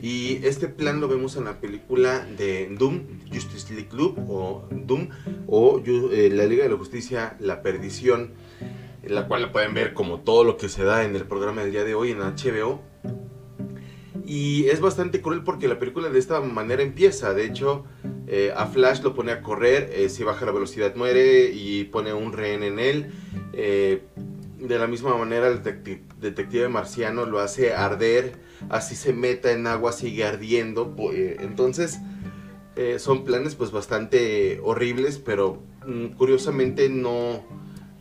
Y 0.00 0.44
este 0.44 0.68
plan 0.68 1.00
lo 1.00 1.08
vemos 1.08 1.36
en 1.36 1.44
la 1.44 1.60
película 1.60 2.24
de 2.24 2.68
Doom, 2.78 3.20
Justice 3.32 3.72
League 3.74 3.88
Club 3.88 4.18
o 4.28 4.66
Doom, 4.70 5.08
o 5.46 5.82
eh, 5.84 6.30
la 6.32 6.44
Liga 6.46 6.64
de 6.64 6.70
la 6.70 6.76
Justicia, 6.76 7.36
La 7.40 7.62
Perdición, 7.62 8.32
en 9.02 9.14
la 9.14 9.28
cual 9.28 9.42
la 9.42 9.52
pueden 9.52 9.74
ver 9.74 9.94
como 9.94 10.20
todo 10.20 10.44
lo 10.44 10.56
que 10.56 10.68
se 10.68 10.84
da 10.84 11.04
en 11.04 11.14
el 11.14 11.24
programa 11.24 11.62
del 11.62 11.72
día 11.72 11.84
de 11.84 11.94
hoy 11.94 12.10
en 12.10 12.18
HBO. 12.18 12.80
Y 14.24 14.66
es 14.66 14.80
bastante 14.80 15.20
cruel 15.20 15.42
porque 15.44 15.68
la 15.68 15.78
película 15.78 16.08
de 16.08 16.18
esta 16.18 16.40
manera 16.40 16.82
empieza. 16.82 17.34
De 17.34 17.44
hecho, 17.44 17.84
eh, 18.26 18.52
a 18.56 18.66
Flash 18.66 19.02
lo 19.02 19.14
pone 19.14 19.32
a 19.32 19.42
correr, 19.42 19.90
eh, 19.92 20.08
si 20.08 20.22
baja 20.24 20.46
la 20.46 20.52
velocidad 20.52 20.94
muere 20.94 21.50
y 21.52 21.84
pone 21.84 22.12
un 22.12 22.32
rehén 22.32 22.62
en 22.62 22.78
él. 22.78 23.12
Eh, 23.52 24.02
de 24.58 24.78
la 24.78 24.86
misma 24.86 25.16
manera 25.16 25.48
el 25.48 25.62
detective, 25.62 26.68
marciano 26.68 27.26
lo 27.26 27.40
hace 27.40 27.74
arder, 27.74 28.34
así 28.70 28.94
se 28.94 29.12
meta 29.12 29.50
en 29.50 29.66
agua, 29.66 29.92
sigue 29.92 30.24
ardiendo. 30.24 30.94
entonces 31.12 31.98
son 32.98 33.24
planes 33.24 33.56
pues 33.56 33.72
bastante 33.72 34.60
horribles, 34.62 35.18
pero 35.18 35.60
mm, 35.84 36.14
curiosamente 36.16 36.88
no, 36.88 37.44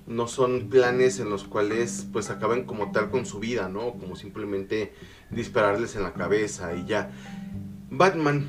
no 0.05 0.27
son 0.27 0.69
planes 0.69 1.19
en 1.19 1.31
los 1.31 1.45
cuales 1.45 2.05
pues 2.13 2.29
acaban 2.29 2.65
como 2.65 2.91
tal 2.91 3.09
con 3.09 3.25
su 3.25 3.39
vida, 3.39 3.67
¿no? 3.67 3.93
Como 3.93 4.15
simplemente 4.15 4.93
dispararles 5.31 5.95
en 5.95 6.03
la 6.03 6.13
cabeza 6.13 6.75
y 6.75 6.85
ya. 6.85 7.09
Batman, 7.89 8.47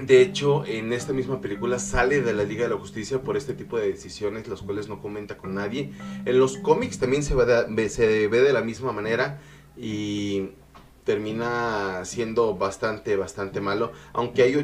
de 0.00 0.22
hecho, 0.22 0.64
en 0.64 0.92
esta 0.92 1.12
misma 1.12 1.40
película 1.40 1.78
sale 1.78 2.22
de 2.22 2.32
la 2.32 2.44
Liga 2.44 2.64
de 2.64 2.70
la 2.70 2.78
Justicia 2.78 3.20
por 3.22 3.36
este 3.36 3.54
tipo 3.54 3.78
de 3.78 3.88
decisiones, 3.88 4.48
las 4.48 4.62
cuales 4.62 4.88
no 4.88 5.02
comenta 5.02 5.36
con 5.36 5.54
nadie. 5.54 5.92
En 6.24 6.38
los 6.38 6.56
cómics 6.58 6.98
también 6.98 7.22
se 7.22 7.34
ve 7.34 8.40
de 8.40 8.52
la 8.52 8.62
misma 8.62 8.92
manera 8.92 9.40
y 9.76 10.48
termina 11.04 12.04
siendo 12.04 12.54
bastante, 12.54 13.16
bastante 13.16 13.60
malo, 13.60 13.92
aunque 14.12 14.42
hay 14.42 14.54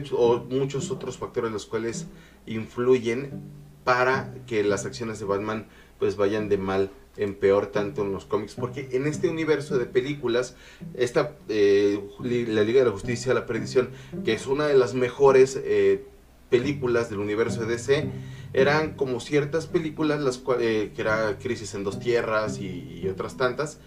muchos 0.48 0.90
otros 0.90 1.18
factores 1.18 1.50
los 1.50 1.66
cuales 1.66 2.06
influyen 2.46 3.42
para 3.84 4.34
que 4.46 4.62
las 4.62 4.86
acciones 4.86 5.18
de 5.18 5.24
Batman 5.24 5.66
pues 5.98 6.16
vayan 6.16 6.48
de 6.48 6.58
mal 6.58 6.90
en 7.18 7.34
peor 7.34 7.66
tanto 7.66 8.02
en 8.02 8.12
los 8.12 8.24
cómics, 8.24 8.54
porque 8.54 8.88
en 8.92 9.06
este 9.06 9.28
universo 9.28 9.78
de 9.78 9.86
películas, 9.86 10.54
esta, 10.94 11.36
eh, 11.48 12.00
la 12.20 12.62
Liga 12.62 12.80
de 12.80 12.86
la 12.86 12.92
Justicia, 12.92 13.34
la 13.34 13.46
Perdición, 13.46 13.90
que 14.24 14.32
es 14.32 14.46
una 14.46 14.66
de 14.66 14.78
las 14.78 14.94
mejores 14.94 15.60
eh, 15.62 16.04
películas 16.48 17.10
del 17.10 17.18
universo 17.18 17.60
de 17.60 17.66
DC, 17.66 18.08
eran 18.54 18.94
como 18.94 19.20
ciertas 19.20 19.66
películas, 19.66 20.20
las 20.20 20.38
cuales, 20.38 20.64
eh, 20.64 20.92
que 20.94 21.02
era 21.02 21.38
Crisis 21.38 21.74
en 21.74 21.84
dos 21.84 21.98
Tierras 21.98 22.58
y, 22.60 23.06
otras 23.08 23.36
tantas, 23.36 23.78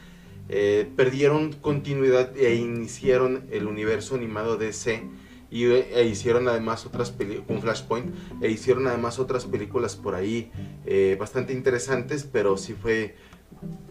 perdieron 0.98 1.54
continuidad 1.54 2.36
e 2.36 2.56
iniciaron 2.56 3.46
el 3.52 3.68
universo 3.68 4.16
animado 4.16 4.58
de 4.58 4.66
DC 4.66 5.04
y 5.52 5.66
e 5.66 6.08
hicieron 6.08 6.48
además 6.48 6.86
otras 6.86 7.12
películas, 7.12 7.46
con 7.46 7.62
Flashpoint, 7.62 8.16
e 8.42 8.50
hicieron 8.50 8.88
además 8.88 9.20
otras 9.20 9.46
películas 9.46 9.98
por 9.98 10.16
ahí 10.16 10.50
eh, 10.86 11.18
bastante 11.20 11.52
interesantes, 11.52 12.24
pero 12.24 12.58
sí 12.58 12.74
fue 12.74 13.16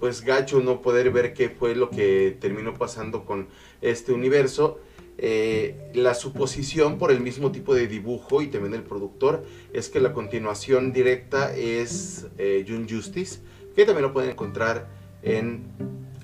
pues 0.00 0.22
gacho 0.22 0.60
no 0.60 0.80
poder 0.80 1.10
ver 1.10 1.34
qué 1.34 1.50
fue 1.50 1.74
lo 1.74 1.90
que 1.90 2.36
terminó 2.40 2.74
pasando 2.74 3.26
con 3.26 3.48
este 3.82 4.12
universo. 4.12 4.80
Eh, 5.18 5.90
la 5.92 6.14
suposición 6.14 6.96
por 6.96 7.10
el 7.10 7.20
mismo 7.20 7.52
tipo 7.52 7.74
de 7.74 7.86
dibujo 7.86 8.40
y 8.40 8.46
también 8.46 8.72
el 8.72 8.82
productor 8.82 9.44
es 9.74 9.90
que 9.90 10.00
la 10.00 10.14
continuación 10.14 10.94
directa 10.94 11.54
es 11.54 12.26
eh, 12.38 12.64
Justice, 12.88 13.40
que 13.76 13.84
también 13.84 14.06
lo 14.06 14.14
pueden 14.14 14.30
encontrar 14.30 14.88
en 15.22 15.64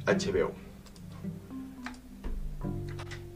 HBO. 0.06 0.65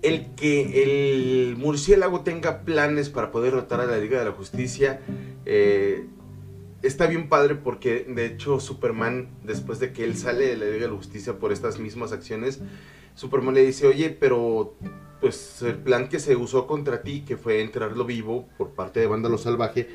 El 0.02 0.34
que 0.34 0.82
el 0.82 1.56
murciélago 1.56 2.22
tenga 2.22 2.60
planes 2.60 3.10
para 3.10 3.30
poder 3.30 3.52
derrotar 3.52 3.80
a 3.80 3.86
la 3.86 3.98
Liga 3.98 4.18
de 4.18 4.24
la 4.24 4.32
Justicia 4.32 5.00
eh, 5.44 6.06
está 6.82 7.06
bien 7.06 7.28
padre 7.28 7.54
porque 7.54 8.04
de 8.08 8.26
hecho 8.26 8.60
Superman, 8.60 9.28
después 9.44 9.78
de 9.78 9.92
que 9.92 10.04
él 10.04 10.16
sale 10.16 10.46
de 10.46 10.56
la 10.56 10.66
Liga 10.66 10.86
de 10.86 10.88
la 10.88 10.96
Justicia 10.96 11.38
por 11.38 11.52
estas 11.52 11.78
mismas 11.78 12.12
acciones, 12.12 12.60
Superman 13.14 13.54
le 13.54 13.64
dice, 13.64 13.86
oye, 13.86 14.10
pero 14.10 14.74
pues 15.20 15.60
el 15.62 15.76
plan 15.76 16.08
que 16.08 16.18
se 16.18 16.36
usó 16.36 16.66
contra 16.66 17.02
ti, 17.02 17.22
que 17.26 17.36
fue 17.36 17.60
enterrarlo 17.60 18.06
vivo 18.06 18.48
por 18.56 18.70
parte 18.70 19.00
de 19.00 19.06
Vándalo 19.06 19.36
Salvaje, 19.36 19.88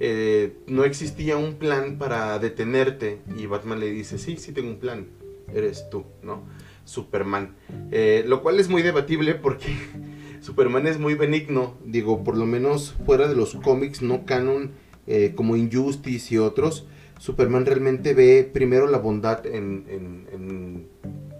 eh, 0.00 0.58
no 0.66 0.84
existía 0.84 1.38
un 1.38 1.54
plan 1.54 1.96
para 1.96 2.38
detenerte. 2.38 3.20
Y 3.38 3.46
Batman 3.46 3.80
le 3.80 3.90
dice, 3.90 4.18
sí, 4.18 4.36
sí 4.36 4.52
tengo 4.52 4.68
un 4.68 4.78
plan, 4.78 5.06
eres 5.54 5.88
tú, 5.90 6.04
¿no? 6.22 6.42
Superman. 6.84 7.56
Eh, 7.90 8.24
lo 8.26 8.42
cual 8.42 8.60
es 8.60 8.68
muy 8.68 8.82
debatible 8.82 9.34
porque 9.34 9.66
Superman 10.40 10.86
es 10.86 10.98
muy 10.98 11.14
benigno, 11.14 11.74
digo, 11.84 12.22
por 12.24 12.36
lo 12.36 12.46
menos 12.46 12.94
fuera 13.04 13.26
de 13.28 13.34
los 13.34 13.54
cómics 13.56 14.02
no 14.02 14.24
canon 14.24 14.72
eh, 15.06 15.32
como 15.34 15.56
Injustice 15.56 16.34
y 16.34 16.38
otros. 16.38 16.86
Superman 17.18 17.64
realmente 17.66 18.12
ve 18.14 18.48
primero 18.52 18.86
la 18.86 18.98
bondad 18.98 19.46
en, 19.46 19.84
en- 19.88 20.86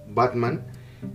Batman 0.09 0.65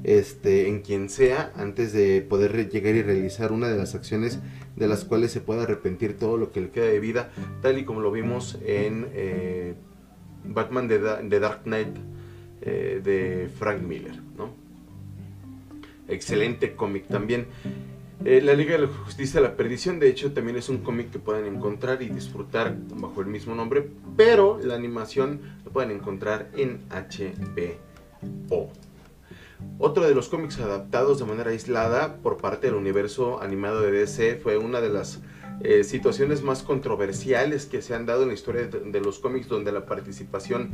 este, 0.03 0.67
en 0.67 0.81
quien 0.83 1.10
sea, 1.10 1.51
antes 1.55 1.91
de 1.91 2.21
poder 2.21 2.69
llegar 2.69 2.93
y 2.95 3.01
realizar 3.01 3.51
una 3.51 3.67
de 3.67 3.75
las 3.77 3.95
acciones 3.95 4.39
de 4.75 4.88
las 4.88 5.05
cuales 5.05 5.31
se 5.31 5.41
pueda 5.41 5.63
arrepentir 5.63 6.17
todo 6.17 6.38
lo 6.38 6.51
que 6.51 6.62
le 6.62 6.69
queda 6.69 6.86
de 6.86 7.00
vida, 7.00 7.31
tal 7.63 7.79
y 7.79 7.83
como 7.83 8.00
lo 8.01 8.12
vimos 8.12 8.60
en 8.63 9.07
eh, 9.13 9.74
Batman 10.45 10.88
de, 10.88 11.00
de 11.00 11.39
Dark 11.39 11.63
Knight 11.63 11.98
eh, 12.61 13.01
de 13.03 13.49
Frank 13.57 13.81
Miller, 13.81 14.19
¿no? 14.37 14.49
Excelente 16.07 16.75
cómic 16.75 17.07
también. 17.07 17.47
Eh, 18.23 18.39
la 18.41 18.53
Liga 18.53 18.73
de 18.73 18.79
la 18.79 18.87
Justicia 18.87 19.41
de 19.41 19.47
la 19.47 19.55
Perdición, 19.55 19.99
de 19.99 20.07
hecho, 20.07 20.31
también 20.31 20.55
es 20.55 20.69
un 20.69 20.79
cómic 20.79 21.09
que 21.09 21.17
pueden 21.17 21.45
encontrar 21.51 22.03
y 22.03 22.09
disfrutar 22.09 22.75
bajo 22.95 23.21
el 23.21 23.27
mismo 23.27 23.55
nombre, 23.55 23.89
pero 24.15 24.59
la 24.63 24.75
animación 24.75 25.41
la 25.65 25.71
pueden 25.71 25.89
encontrar 25.89 26.51
en 26.55 26.81
HBO. 26.89 28.69
Otro 29.79 30.07
de 30.07 30.13
los 30.13 30.29
cómics 30.29 30.59
adaptados 30.59 31.17
de 31.17 31.25
manera 31.25 31.49
aislada 31.49 32.17
por 32.17 32.37
parte 32.37 32.67
del 32.67 32.75
universo 32.75 33.41
animado 33.41 33.81
de 33.81 33.91
DC 33.91 34.35
fue 34.35 34.57
una 34.57 34.81
de 34.81 34.89
las 34.89 35.19
eh, 35.63 35.83
situaciones 35.83 36.43
más 36.43 36.63
controversiales 36.63 37.65
que 37.65 37.81
se 37.81 37.93
han 37.93 38.05
dado 38.05 38.23
en 38.23 38.29
la 38.29 38.33
historia 38.33 38.67
de, 38.67 39.01
los 39.01 39.19
cómics 39.19 39.47
donde 39.47 39.71
la 39.71 39.85
participación 39.85 40.71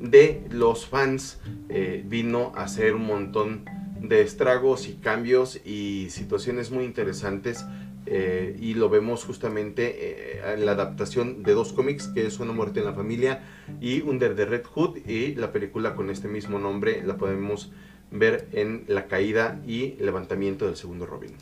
de 0.00 0.44
los 0.50 0.86
fans 0.86 1.40
eh, 1.68 2.04
vino 2.06 2.52
a 2.54 2.64
hacer 2.64 2.94
un 2.94 3.06
montón 3.06 3.64
de 4.00 4.22
estragos 4.22 4.88
y 4.88 4.94
cambios 4.94 5.60
y 5.64 6.08
situaciones 6.10 6.70
muy 6.70 6.84
interesantes 6.84 7.64
eh, 8.06 8.56
y 8.60 8.74
lo 8.74 8.88
vemos 8.88 9.24
justamente 9.24 10.40
en 10.54 10.64
la 10.64 10.72
adaptación 10.72 11.42
de 11.42 11.52
dos 11.52 11.72
cómics 11.74 12.08
que 12.08 12.26
es 12.26 12.40
Una 12.40 12.52
muerte 12.52 12.80
en 12.80 12.86
la 12.86 12.94
familia 12.94 13.42
y 13.80 14.00
Under 14.00 14.34
the 14.34 14.46
Red 14.46 14.64
Hood 14.64 15.06
y 15.06 15.34
la 15.34 15.52
película 15.52 15.94
con 15.94 16.08
este 16.08 16.28
mismo 16.28 16.58
nombre 16.58 17.02
la 17.04 17.16
podemos 17.16 17.70
ver 18.10 18.48
en 18.52 18.84
la 18.88 19.06
caída 19.06 19.60
y 19.66 19.96
levantamiento 20.00 20.66
del 20.66 20.76
segundo 20.76 21.06
Robin. 21.06 21.32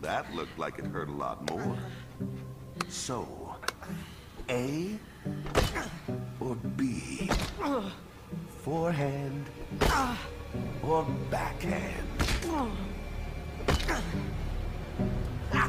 That 0.00 0.34
looked 0.34 0.58
like 0.58 0.78
it 0.78 0.86
hurt 0.86 1.08
a 1.08 1.12
lot 1.12 1.48
more. 1.50 1.76
So, 2.88 3.54
A 4.48 4.98
or 6.40 6.56
B? 6.76 7.30
Forehand 8.62 9.46
or 10.82 11.04
backhand? 11.30 12.08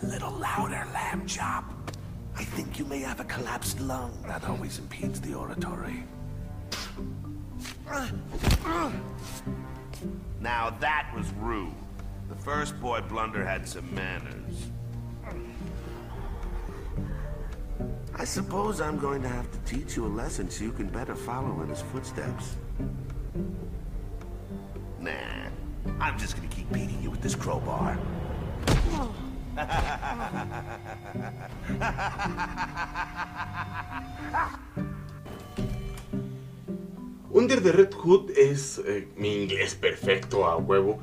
A 0.00 0.06
little 0.06 0.30
louder, 0.30 0.86
lamb 0.92 1.26
chop. 1.26 1.77
I 2.38 2.44
think 2.44 2.78
you 2.78 2.84
may 2.84 3.00
have 3.00 3.18
a 3.18 3.24
collapsed 3.24 3.80
lung. 3.80 4.16
That 4.24 4.44
always 4.48 4.78
impedes 4.78 5.20
the 5.20 5.34
oratory. 5.34 6.04
Now 10.40 10.70
that 10.78 11.10
was 11.16 11.32
rude. 11.40 11.74
The 12.28 12.36
first 12.36 12.80
boy 12.80 13.00
blunder 13.00 13.44
had 13.44 13.66
some 13.66 13.92
manners. 13.92 14.68
I 18.14 18.24
suppose 18.24 18.80
I'm 18.80 18.98
going 18.98 19.20
to 19.22 19.28
have 19.28 19.50
to 19.50 19.58
teach 19.60 19.96
you 19.96 20.06
a 20.06 20.08
lesson 20.08 20.48
so 20.48 20.62
you 20.62 20.72
can 20.72 20.86
better 20.86 21.16
follow 21.16 21.60
in 21.62 21.68
his 21.68 21.82
footsteps. 21.82 22.54
Nah, 25.00 25.10
I'm 26.00 26.16
just 26.16 26.36
gonna 26.36 26.48
keep 26.48 26.72
beating 26.72 27.02
you 27.02 27.10
with 27.10 27.20
this 27.20 27.34
crowbar. 27.34 27.98
Oh. 28.92 29.27
Under 37.30 37.62
the 37.62 37.72
Red 37.72 37.94
Hood 37.94 38.30
es 38.36 38.80
eh, 38.84 39.08
mi 39.16 39.42
inglés 39.42 39.74
perfecto 39.74 40.46
a 40.46 40.56
huevo. 40.56 40.98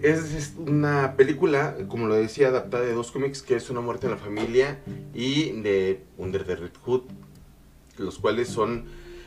Es, 0.00 0.54
una 0.58 1.16
película, 1.16 1.76
como 1.88 2.06
lo 2.06 2.14
decía, 2.14 2.48
adaptada 2.48 2.84
de 2.84 2.92
dos 2.92 3.10
cómics 3.10 3.40
que 3.42 3.56
es 3.56 3.70
Una 3.70 3.80
muerte 3.80 4.06
en 4.06 4.12
la 4.12 4.18
familia 4.18 4.80
y 5.14 5.52
de 5.62 6.02
Under 6.18 6.44
the 6.44 6.56
Red 6.56 6.72
Hood, 6.84 7.02
los 7.98 8.18
cuales 8.18 8.48
son 8.48 8.84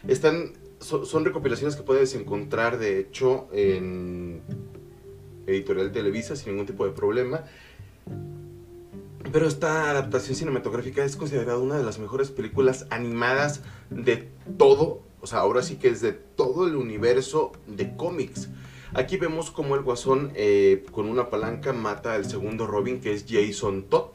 están 0.08 0.54
son 0.80 1.26
recopilaciones 1.26 1.76
que 1.76 1.82
puedes 1.82 2.14
encontrar 2.14 2.78
de 2.78 3.00
hecho 3.00 3.48
en 3.52 4.42
Editorial 5.48 5.92
Televisa 5.92 6.36
sin 6.36 6.52
ningún 6.52 6.68
tipo 6.68 6.86
de 6.86 6.92
problema. 6.92 7.46
Pero 9.32 9.48
esta 9.48 9.90
adaptación 9.90 10.36
cinematográfica 10.36 11.04
es 11.04 11.16
considerada 11.16 11.58
una 11.58 11.78
de 11.78 11.84
las 11.84 12.00
mejores 12.00 12.32
películas 12.32 12.88
animadas 12.90 13.62
de 13.90 14.30
todo, 14.58 15.02
o 15.22 15.28
sea, 15.28 15.40
ahora 15.40 15.64
sí 15.64 15.76
que 15.76 15.90
es 15.90 16.02
de 16.02 16.14
todo 16.14 16.68
el 16.68 16.76
universo 16.76 17.52
de 17.68 17.96
cómics. 17.96 18.50
Aquí 18.94 19.18
vemos 19.18 19.52
como 19.52 19.76
el 19.76 19.82
guasón 19.82 20.32
eh, 20.36 20.86
con 20.92 21.08
una 21.08 21.30
palanca 21.30 21.74
mata 21.74 22.14
al 22.14 22.26
segundo 22.26 22.68
Robin, 22.68 23.02
que 23.02 23.12
es 23.12 23.26
Jason 23.28 23.84
Todd, 23.84 24.12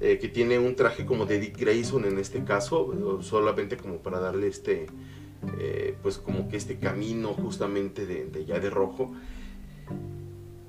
eh, 0.00 0.18
que 0.18 0.28
tiene 0.28 0.58
un 0.58 0.74
traje 0.74 1.04
como 1.04 1.26
de 1.26 1.38
Dick 1.38 1.58
Grayson 1.58 2.06
en 2.06 2.18
este 2.18 2.42
caso, 2.42 3.20
solamente 3.22 3.76
como 3.76 3.98
para 3.98 4.20
darle 4.20 4.48
este, 4.48 4.86
eh, 5.58 5.96
pues 6.02 6.16
como 6.16 6.48
que 6.48 6.56
este 6.56 6.78
camino 6.78 7.34
justamente 7.34 8.06
de, 8.06 8.24
de 8.24 8.46
ya 8.46 8.58
de 8.58 8.70
rojo. 8.70 9.12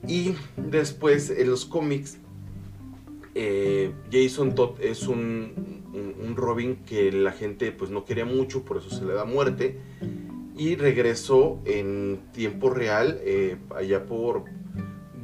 Y 0.06 0.34
después 0.58 1.30
en 1.30 1.50
los 1.50 1.66
cómics 1.66 2.18
eh, 3.36 3.94
Jason 4.12 4.56
Todd 4.56 4.80
es 4.82 5.08
un, 5.08 5.80
Robin 6.36 6.78
que 6.86 7.12
la 7.12 7.34
gente 7.34 7.72
pues 7.72 7.92
no 7.92 8.06
quería 8.06 8.26
mucho, 8.26 8.64
por 8.64 8.78
eso 8.78 8.90
se 8.90 9.06
le 9.06 9.14
da 9.14 9.26
muerte. 9.26 9.80
Y 10.58 10.76
regresó 10.76 11.60
en 11.66 12.22
tiempo 12.34 12.70
real, 12.70 13.20
eh, 13.24 13.58
allá 13.76 14.06
por 14.06 14.46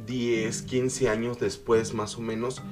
10, 0.06 0.62
15 0.62 1.08
años 1.08 1.38
después 1.38 1.94
más 1.94 2.16
o 2.16 2.20
menos, 2.20 2.62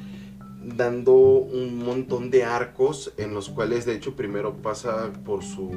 dando 0.62 1.14
un 1.14 1.78
montón 1.78 2.30
de 2.30 2.44
arcos 2.44 3.12
en 3.18 3.34
los 3.34 3.48
cuales 3.48 3.86
de 3.86 3.94
hecho 3.94 4.16
primero 4.16 4.56
pasa 4.62 5.12
por 5.24 5.44
su, 5.44 5.70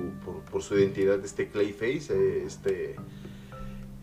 por 0.52 0.64
su 0.64 0.78
identidad 0.78 1.24
este 1.24 1.48
Clayface, 1.48 2.14
eh, 2.14 2.44
este 2.46 2.96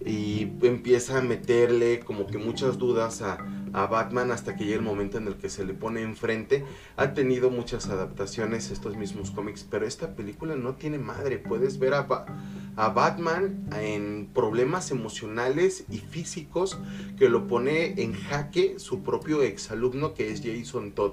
y 0.05 0.43
empieza 0.63 1.19
a 1.19 1.23
meterle 1.23 2.01
como 2.01 2.27
que 2.29 2.39
muchas 2.39 2.79
dudas 2.79 3.23
a, 3.23 3.39
a, 3.73 3.87
Batman 3.87 4.31
hasta 4.31 4.57
que 4.57 4.65
llega 4.65 4.77
el 4.77 4.83
momento 4.83 5.19
en 5.19 5.27
el 5.27 5.37
que 5.37 5.49
se 5.49 5.65
le 5.65 5.75
pone 5.75 6.03
enfrente. 6.03 6.65
Ha 6.97 7.15
tenido 7.15 7.51
muchas 7.51 7.89
adaptaciones 7.89 8.71
estos 8.71 8.97
mismos 8.97 9.31
cómics, 9.31 9.67
pero 9.69 9.87
esta 9.87 10.15
película 10.15 10.57
no 10.57 10.75
tiene 10.75 10.99
madre. 10.99 11.39
Puedes 11.39 11.79
ver 11.79 11.95
a, 11.95 12.07
a 12.77 12.89
Batman 12.91 13.69
en 13.79 14.29
problemas 14.35 14.91
emocionales 14.91 15.85
y 15.91 15.99
físicos 15.99 16.79
que 17.19 17.29
lo 17.29 17.47
pone 17.47 18.03
en 18.03 18.15
jaque 18.15 18.79
su 18.79 19.03
propio 19.03 19.43
exalumno 19.43 20.15
que 20.15 20.31
es 20.31 20.43
Jason 20.43 20.93
Todd. 20.93 21.13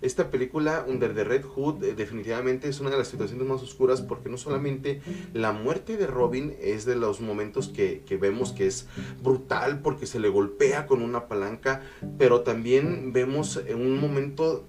Esta 0.00 0.30
película, 0.30 0.84
Under 0.88 1.14
the 1.14 1.24
Red 1.24 1.44
Hood, 1.44 1.84
eh, 1.84 1.94
definitivamente 1.94 2.68
es 2.68 2.80
una 2.80 2.90
de 2.90 2.98
las 2.98 3.08
situaciones 3.08 3.46
más 3.46 3.62
oscuras 3.62 4.00
porque 4.00 4.28
no 4.28 4.36
solamente 4.36 5.00
la 5.34 5.52
muerte 5.52 5.96
de 5.96 6.06
Robin 6.06 6.54
es 6.60 6.84
de 6.84 6.96
los 6.96 7.20
momentos 7.20 7.68
que, 7.68 8.02
que 8.06 8.16
vemos 8.16 8.52
que 8.52 8.66
es 8.66 8.86
brutal 9.22 9.80
porque 9.80 10.06
se 10.06 10.18
le 10.18 10.28
golpea 10.28 10.86
con 10.86 11.02
una 11.02 11.28
palanca, 11.28 11.82
pero 12.18 12.40
también 12.42 13.12
vemos 13.12 13.60
un 13.74 13.98
momento 13.98 14.66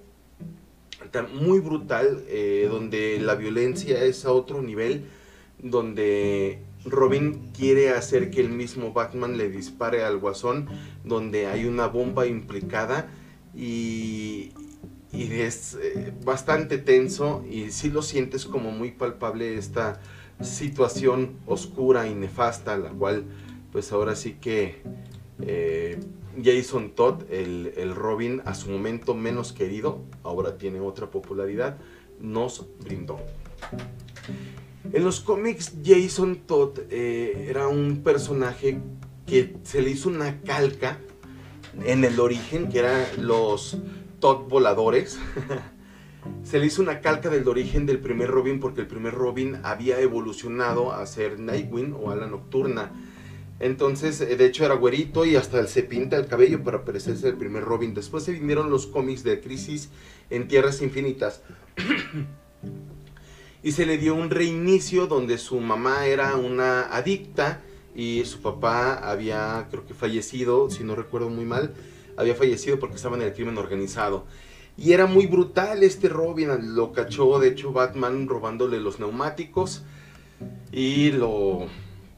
muy 1.34 1.60
brutal 1.60 2.24
eh, 2.28 2.66
donde 2.70 3.18
la 3.20 3.34
violencia 3.34 4.02
es 4.02 4.24
a 4.24 4.32
otro 4.32 4.62
nivel, 4.62 5.04
donde 5.62 6.58
Robin 6.84 7.50
quiere 7.56 7.90
hacer 7.90 8.30
que 8.30 8.40
el 8.40 8.50
mismo 8.50 8.92
Batman 8.92 9.36
le 9.36 9.48
dispare 9.48 10.04
al 10.04 10.18
guasón 10.18 10.68
donde 11.04 11.46
hay 11.46 11.64
una 11.66 11.86
bomba 11.86 12.26
implicada 12.26 13.08
y, 13.54 14.52
y 15.12 15.32
es 15.32 15.78
eh, 15.80 16.12
bastante 16.24 16.78
tenso 16.78 17.44
y 17.48 17.70
sí 17.70 17.90
lo 17.90 18.02
sientes 18.02 18.44
como 18.44 18.70
muy 18.70 18.90
palpable 18.90 19.56
esta 19.56 20.00
situación 20.42 21.36
oscura 21.46 22.08
y 22.08 22.14
nefasta, 22.14 22.76
la 22.76 22.90
cual 22.90 23.24
pues 23.72 23.92
ahora 23.92 24.16
sí 24.16 24.36
que 24.40 24.82
eh, 25.40 25.98
Jason 26.42 26.90
Todd, 26.90 27.22
el, 27.30 27.94
Robin 27.94 28.42
a 28.44 28.54
su 28.54 28.70
momento 28.70 29.14
menos 29.14 29.52
querido, 29.52 30.00
ahora 30.22 30.58
tiene 30.58 30.80
otra 30.80 31.10
popularidad, 31.10 31.76
nos 32.20 32.66
brindó. 32.80 33.18
En 34.92 35.04
los 35.04 35.20
cómics, 35.20 35.72
Jason 35.84 36.36
Todd 36.46 36.78
eh, 36.90 37.46
era 37.48 37.68
un 37.68 38.02
personaje 38.02 38.78
que 39.26 39.56
se 39.62 39.80
le 39.80 39.90
hizo 39.90 40.08
una 40.08 40.40
calca 40.42 40.98
en 41.84 42.04
el 42.04 42.20
origen, 42.20 42.68
que 42.68 42.80
eran 42.80 43.04
los 43.18 43.78
Todd 44.20 44.48
voladores. 44.48 45.18
se 46.42 46.58
le 46.58 46.66
hizo 46.66 46.82
una 46.82 47.00
calca 47.00 47.30
del 47.30 47.46
origen 47.48 47.86
del 47.86 47.98
primer 47.98 48.30
Robin 48.30 48.60
porque 48.60 48.82
el 48.82 48.86
primer 48.86 49.14
Robin 49.14 49.58
había 49.62 50.00
evolucionado 50.00 50.92
a 50.92 51.04
ser 51.06 51.38
Nightwing 51.38 51.94
o 51.94 52.10
a 52.10 52.16
la 52.16 52.26
nocturna. 52.26 52.92
Entonces, 53.60 54.20
eh, 54.20 54.36
de 54.36 54.46
hecho, 54.46 54.64
era 54.64 54.74
güerito 54.74 55.24
y 55.24 55.36
hasta 55.36 55.66
se 55.66 55.82
pinta 55.82 56.16
el 56.16 56.26
cabello 56.26 56.62
para 56.62 56.84
parecerse 56.84 57.28
el 57.28 57.36
primer 57.36 57.64
Robin. 57.64 57.94
Después 57.94 58.24
se 58.24 58.32
vinieron 58.32 58.70
los 58.70 58.86
cómics 58.86 59.22
de 59.22 59.40
Crisis 59.40 59.90
en 60.30 60.48
Tierras 60.48 60.82
Infinitas. 60.82 61.42
y 63.62 63.72
se 63.72 63.86
le 63.86 63.98
dio 63.98 64.14
un 64.14 64.30
reinicio 64.30 65.06
donde 65.06 65.38
su 65.38 65.60
mamá 65.60 66.06
era 66.06 66.36
una 66.36 66.82
adicta 66.94 67.62
y 67.94 68.24
su 68.24 68.42
papá 68.42 68.94
había, 68.94 69.68
creo 69.70 69.86
que 69.86 69.94
fallecido, 69.94 70.68
si 70.68 70.82
no 70.82 70.96
recuerdo 70.96 71.30
muy 71.30 71.44
mal, 71.44 71.74
había 72.16 72.34
fallecido 72.34 72.78
porque 72.78 72.96
estaba 72.96 73.16
en 73.16 73.22
el 73.22 73.32
crimen 73.32 73.56
organizado. 73.56 74.26
Y 74.76 74.92
era 74.92 75.06
muy 75.06 75.26
brutal 75.26 75.84
este 75.84 76.08
Robin, 76.08 76.74
lo 76.74 76.92
cachó 76.92 77.38
de 77.38 77.48
hecho 77.48 77.72
Batman 77.72 78.26
robándole 78.26 78.80
los 78.80 78.98
neumáticos 78.98 79.82
y 80.72 81.12
lo, 81.12 81.68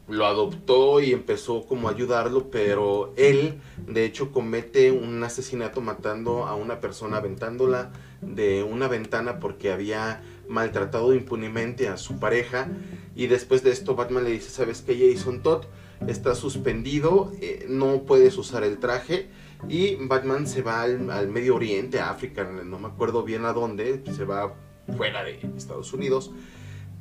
lo 0.09 0.27
adoptó 0.27 1.01
y 1.01 1.13
empezó 1.13 1.67
como 1.67 1.89
a 1.89 1.93
ayudarlo, 1.93 2.51
pero 2.51 3.13
él 3.17 3.61
de 3.87 4.05
hecho 4.05 4.31
comete 4.31 4.93
un 4.93 5.23
asesinato 5.25 5.81
matando 5.81 6.47
a 6.47 6.55
una 6.55 6.81
persona, 6.81 7.17
aventándola 7.17 7.93
de 8.21 8.63
una 8.63 8.89
ventana 8.89 9.41
porque 9.41 9.73
había 9.73 10.23
maltratado 10.49 11.13
impunemente 11.13 11.89
a 11.89 11.97
su 11.97 12.21
pareja. 12.21 12.69
Y 13.17 13.27
después 13.27 13.63
de 13.65 13.73
esto 13.73 13.97
Batman 13.97 14.25
le 14.25 14.31
dice, 14.31 14.51
¿sabes 14.51 14.83
qué 14.83 15.13
Jason 15.15 15.43
Todd? 15.43 15.65
Está 16.07 16.35
suspendido, 16.35 17.33
eh, 17.41 17.67
no 17.69 18.03
puedes 18.03 18.37
usar 18.37 18.63
el 18.63 18.79
traje 18.79 19.29
y 19.69 19.97
Batman 19.97 20.47
se 20.47 20.63
va 20.63 20.83
al, 20.83 21.11
al, 21.11 21.29
Medio 21.29 21.57
Oriente, 21.57 21.99
a 21.99 22.11
África, 22.11 22.45
no 22.45 22.79
me 22.79 22.89
acuerdo 22.89 23.23
bien 23.23 23.47
a 23.47 23.55
dónde, 23.55 24.03
se 24.15 24.25
va 24.25 24.55
fuera 24.95 25.25
de 25.25 25.41
Estados 25.57 25.93
Unidos 25.93 26.31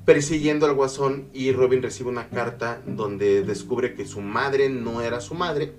persiguiendo 0.06 0.68
al 0.68 0.74
guasón 0.74 1.30
y 1.34 1.52
Robin 1.52 1.82
recibe 1.82 2.10
una 2.10 2.30
carta 2.30 2.82
donde 2.86 3.44
descubre 3.44 3.96
que 3.96 4.06
su 4.06 4.22
madre 4.22 4.70
no 4.70 5.02
era 5.02 5.20
su 5.20 5.34
madre 5.34 5.74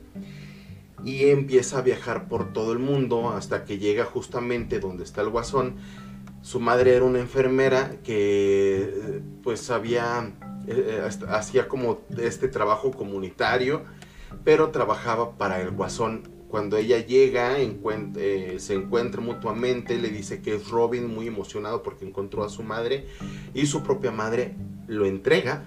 y 1.05 1.29
empieza 1.31 1.79
a 1.79 1.83
viajar 1.83 2.29
por 2.29 2.53
todo 2.53 2.73
el 2.73 2.81
mundo 2.81 3.31
hasta 3.31 3.65
que 3.65 3.79
llega 3.79 4.05
justamente 4.05 4.81
donde 4.81 5.05
está 5.05 5.23
el 5.23 5.31
guasón. 5.31 5.77
Su 6.43 6.59
madre 6.59 6.97
era 6.97 7.05
una 7.05 7.21
enfermera 7.21 7.97
que 8.03 9.23
pues 9.43 9.71
había 9.71 10.33
eh, 10.67 11.09
hacía 11.29 11.69
como 11.69 12.01
este 12.19 12.49
trabajo 12.49 12.91
comunitario, 12.91 13.85
pero 14.43 14.71
trabajaba 14.71 15.39
para 15.39 15.61
el 15.61 15.71
guasón 15.71 16.36
cuando 16.49 16.77
ella 16.77 17.05
llega, 17.05 17.59
eh, 17.59 18.57
se 18.59 18.75
encuentra 18.75 19.21
mutuamente, 19.21 19.99
le 19.99 20.09
dice 20.09 20.41
que 20.41 20.55
es 20.55 20.69
Robin 20.69 21.07
muy 21.07 21.27
emocionado 21.27 21.83
porque 21.83 22.07
encontró 22.07 22.45
a 22.45 22.49
su 22.49 22.63
madre 22.63 23.07
y 23.55 23.67
su 23.67 23.83
propia 23.83 24.13
madre 24.13 24.55
lo 24.87 25.07
entrega. 25.07 25.67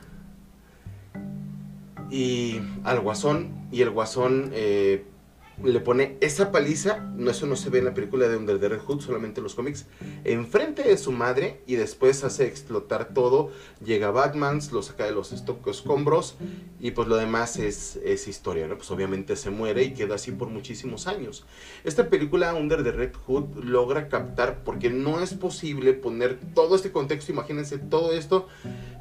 Y 2.09 2.59
al 2.83 3.01
guasón 3.01 3.67
y 3.71 3.81
el 3.81 3.91
guasón 3.91 4.51
eh, 4.53 5.05
le 5.63 5.79
pone 5.79 6.17
esa 6.21 6.51
paliza, 6.51 6.99
no, 7.15 7.31
eso 7.31 7.45
no 7.45 7.55
se 7.55 7.69
ve 7.69 7.79
en 7.79 7.85
la 7.85 7.93
película 7.93 8.27
de 8.27 8.37
Under 8.37 8.59
the 8.59 8.69
Red 8.69 8.79
Hood, 8.79 9.01
solamente 9.01 9.39
en 9.39 9.43
los 9.43 9.55
cómics, 9.55 9.85
enfrente 10.23 10.83
de 10.83 10.97
su 10.97 11.11
madre 11.11 11.61
y 11.67 11.75
después 11.75 12.23
hace 12.23 12.45
explotar 12.45 13.13
todo, 13.13 13.51
llega 13.83 14.11
Batman, 14.11 14.59
lo 14.71 14.81
saca 14.81 15.05
de 15.05 15.11
los 15.11 15.31
escombros 15.31 16.35
y 16.79 16.91
pues 16.91 17.07
lo 17.07 17.17
demás 17.17 17.57
es, 17.57 17.97
es 18.03 18.27
historia, 18.27 18.67
¿no? 18.67 18.77
Pues 18.77 18.89
obviamente 18.91 19.35
se 19.35 19.49
muere 19.49 19.83
y 19.83 19.93
queda 19.93 20.15
así 20.15 20.31
por 20.31 20.49
muchísimos 20.49 21.07
años. 21.07 21.45
Esta 21.83 22.09
película 22.09 22.53
Under 22.53 22.83
the 22.83 22.91
Red 22.91 23.13
Hood 23.25 23.63
logra 23.63 24.07
captar, 24.07 24.63
porque 24.63 24.89
no 24.89 25.21
es 25.21 25.33
posible 25.33 25.93
poner 25.93 26.39
todo 26.53 26.75
este 26.75 26.91
contexto, 26.91 27.31
imagínense 27.31 27.77
todo 27.77 28.13
esto 28.13 28.47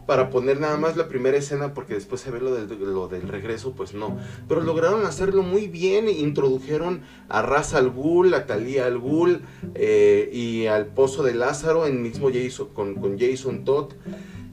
para 0.08 0.30
poner 0.30 0.58
nada 0.58 0.78
más 0.78 0.96
la 0.96 1.06
primera 1.06 1.36
escena 1.36 1.74
porque 1.74 1.92
después 1.92 2.22
se 2.22 2.30
ve 2.30 2.40
lo 2.40 2.54
del, 2.54 2.66
lo 2.80 3.08
del 3.08 3.28
regreso, 3.28 3.74
pues 3.76 3.92
no. 3.92 4.16
Pero 4.48 4.62
lograron 4.62 5.04
hacerlo 5.04 5.42
muy 5.42 5.66
bien, 5.66 6.08
introdujeron 6.08 7.02
a 7.28 7.42
Ra's 7.42 7.74
al 7.74 7.90
Ghul, 7.90 8.32
a 8.32 8.46
Talia 8.46 8.86
al 8.86 8.98
Ghul 8.98 9.42
eh, 9.74 10.30
y 10.32 10.64
al 10.64 10.86
Pozo 10.86 11.22
de 11.24 11.34
Lázaro 11.34 11.86
en 11.86 12.00
mismo 12.00 12.30
Jason, 12.32 12.68
con, 12.72 13.18
Jason 13.18 13.66
Todd 13.66 13.92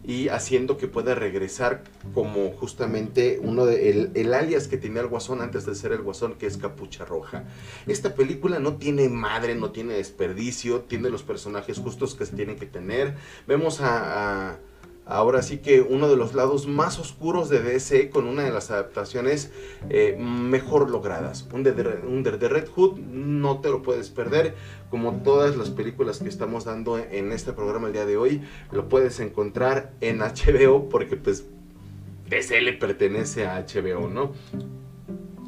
y 0.03 0.27
haciendo 0.27 0.75
que 0.75 0.89
pueda 0.89 1.15
regresar 1.15 1.85
como 2.13 2.51
justamente 2.51 3.39
uno 3.41 3.65
de 3.65 3.91
el, 3.91 4.11
el, 4.13 4.33
alias 4.33 4.67
que 4.67 4.75
tenía 4.75 5.03
el 5.03 5.07
Guasón 5.07 5.39
antes 5.39 5.65
de 5.65 5.73
ser 5.73 5.93
el 5.93 6.01
Guasón, 6.01 6.33
que 6.33 6.47
es 6.47 6.57
Capucha 6.57 7.05
Roja. 7.05 7.45
Esta 7.87 8.13
película 8.13 8.59
no 8.59 8.75
tiene 8.75 9.07
madre, 9.07 9.55
no 9.55 9.71
tiene 9.71 9.93
desperdicio, 9.93 10.81
tiene 10.81 11.09
los 11.09 11.23
personajes 11.23 11.77
justos 11.77 12.13
que 12.13 12.25
se 12.25 12.35
tienen 12.35 12.57
que 12.57 12.65
tener. 12.65 13.15
Vemos 13.47 13.79
a 13.79 14.59
ahora 15.05 15.41
sí 15.41 15.59
que 15.59 15.81
uno 15.81 16.07
de 16.09 16.15
los 16.15 16.33
lados 16.33 16.67
más 16.67 16.99
oscuros 16.99 17.49
de 17.49 17.61
DC 17.61 18.09
con 18.09 18.27
una 18.27 18.43
de 18.43 18.51
las 18.51 18.71
adaptaciones 18.71 19.51
eh, 19.89 20.17
mejor 20.19 20.89
logradas. 20.89 21.47
Under 21.53 21.75
the, 21.75 22.47
Red 22.49 22.67
Hood 22.69 22.99
no 22.99 23.61
te 23.61 23.69
lo 23.69 23.81
puedes 23.81 24.09
perder, 24.09 24.55
como 24.89 25.21
todas 25.23 25.55
las 25.55 25.69
películas 25.69 26.19
que 26.19 26.29
estamos 26.29 26.65
dando 26.65 26.97
en 26.97 27.31
este 27.31 27.53
programa 27.53 27.87
el 27.87 27.93
día 27.93 28.05
de 28.05 28.17
hoy, 28.17 28.41
lo 28.71 28.89
puedes 28.89 29.19
encontrar 29.19 29.93
en 30.01 30.19
HBO 30.19 30.89
porque 30.89 31.17
pues 31.17 31.45
DC 32.29 32.59
le 32.61 32.73
pertenece 32.73 33.45
a 33.45 33.63
HBO, 33.63 34.09
¿no? 34.09 34.33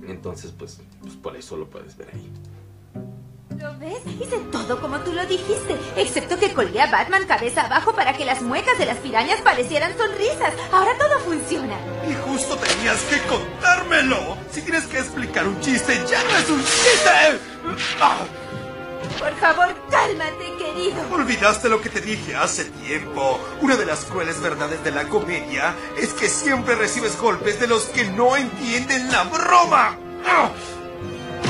Entonces 0.08 0.54
pues, 0.58 0.82
pues 1.02 1.16
por 1.16 1.36
eso 1.36 1.58
lo 1.58 1.70
puedes 1.70 1.98
ver 1.98 2.10
ahí. 2.14 2.32
¿Lo 3.60 3.76
ves? 3.80 3.98
Hice 4.22 4.38
todo 4.52 4.80
como 4.80 5.00
tú 5.00 5.14
lo 5.14 5.26
dijiste, 5.26 5.76
excepto 5.96 6.38
que 6.38 6.54
colgué 6.54 6.80
a 6.80 6.92
Batman 6.92 7.26
cabeza 7.26 7.62
abajo 7.62 7.92
para 7.94 8.14
que 8.14 8.24
las 8.24 8.42
muecas 8.44 8.78
de 8.78 8.86
las 8.86 8.98
pirañas 8.98 9.42
parecieran 9.42 9.98
sonrisas. 9.98 10.54
Ahora 10.72 10.92
todo 11.00 11.20
funciona. 11.22 11.76
Y 12.08 12.14
justo 12.30 12.56
tenías 12.58 13.02
que 13.04 13.20
contármelo. 13.28 14.38
Si 14.52 14.62
tienes 14.62 14.86
que 14.86 15.00
explicar 15.00 15.48
un 15.48 15.60
chiste, 15.60 15.96
ya 16.08 16.24
no 16.24 16.38
es 16.38 16.50
un 16.50 16.60
chiste. 16.60 17.40
Ah. 18.00 18.18
Por 19.18 19.36
favor, 19.38 19.76
cálmate, 19.90 20.54
querido. 20.60 21.02
Olvidaste 21.12 21.70
lo 21.70 21.82
que 21.82 21.90
te 21.90 22.02
dije 22.02 22.36
hace 22.36 22.66
tiempo. 22.66 23.40
Una 23.62 23.76
de 23.76 23.88
las 23.88 24.06
crueles 24.06 24.40
verdades 24.40 24.84
de 24.84 24.92
la 24.92 25.06
comedia 25.10 25.74
es 25.98 26.14
que 26.14 26.30
siempre 26.30 26.76
recibes 26.76 27.18
golpes 27.18 27.60
de 27.60 27.68
los 27.68 27.86
que 27.86 28.04
no 28.06 28.38
entienden 28.38 29.12
la 29.12 29.24
broma. 29.24 29.98
¡Ah! 30.28 30.52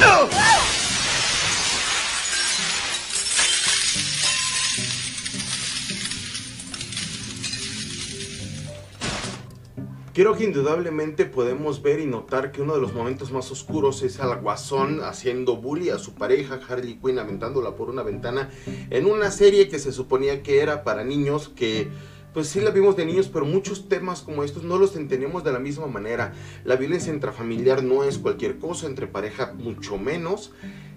¡Ah! 0.01 0.56
Creo 10.17 10.35
que 10.35 10.45
indudablemente 10.45 11.25
podemos 11.25 11.83
ver 11.83 11.99
y 11.99 12.07
notar 12.07 12.51
que 12.51 12.63
uno 12.63 12.73
de 12.73 12.81
los 12.81 12.91
momentos 12.91 13.31
más 13.31 13.51
oscuros 13.51 14.01
es 14.01 14.19
al 14.19 14.41
guasón 14.41 15.03
haciendo 15.03 15.57
bully 15.57 15.91
a 15.91 15.99
su 15.99 16.15
pareja 16.15 16.59
Harley 16.67 16.95
Quinn 16.95 17.19
aventándola 17.19 17.75
por 17.75 17.91
una 17.91 18.01
ventana 18.01 18.49
en 18.89 19.05
una 19.05 19.29
serie 19.29 19.69
que 19.69 19.77
se 19.77 19.91
suponía 19.91 20.41
que 20.41 20.61
era 20.61 20.83
para 20.83 21.03
niños 21.03 21.49
que 21.49 21.89
pues 22.33 22.47
sí 22.47 22.61
la 22.61 22.71
vimos 22.71 22.95
de 22.97 23.05
niños, 23.05 23.29
pero 23.31 23.45
muchos 23.45 23.89
temas 23.89 24.23
como 24.23 24.43
estos 24.43 24.63
no 24.63 24.79
los 24.79 24.95
entendemos 24.95 25.43
de 25.43 25.51
la 25.51 25.59
misma 25.59 25.85
manera. 25.85 26.33
La 26.65 26.77
violencia 26.77 27.13
intrafamiliar 27.13 27.83
no 27.83 28.03
es 28.03 28.17
cualquier 28.17 28.57
cosa, 28.57 28.87
entre 28.87 29.05
pareja 29.05 29.53
mucho 29.53 29.99
menos. 29.99 30.51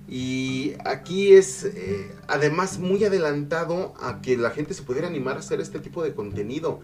Y 0.08 0.72
aquí 0.86 1.34
es 1.34 1.64
eh, 1.64 2.10
además 2.26 2.78
muy 2.78 3.04
adelantado 3.04 3.92
a 4.00 4.22
que 4.22 4.38
la 4.38 4.50
gente 4.50 4.72
se 4.72 4.82
pudiera 4.82 5.08
animar 5.08 5.36
a 5.36 5.40
hacer 5.40 5.60
este 5.60 5.78
tipo 5.78 6.02
de 6.02 6.14
contenido. 6.14 6.80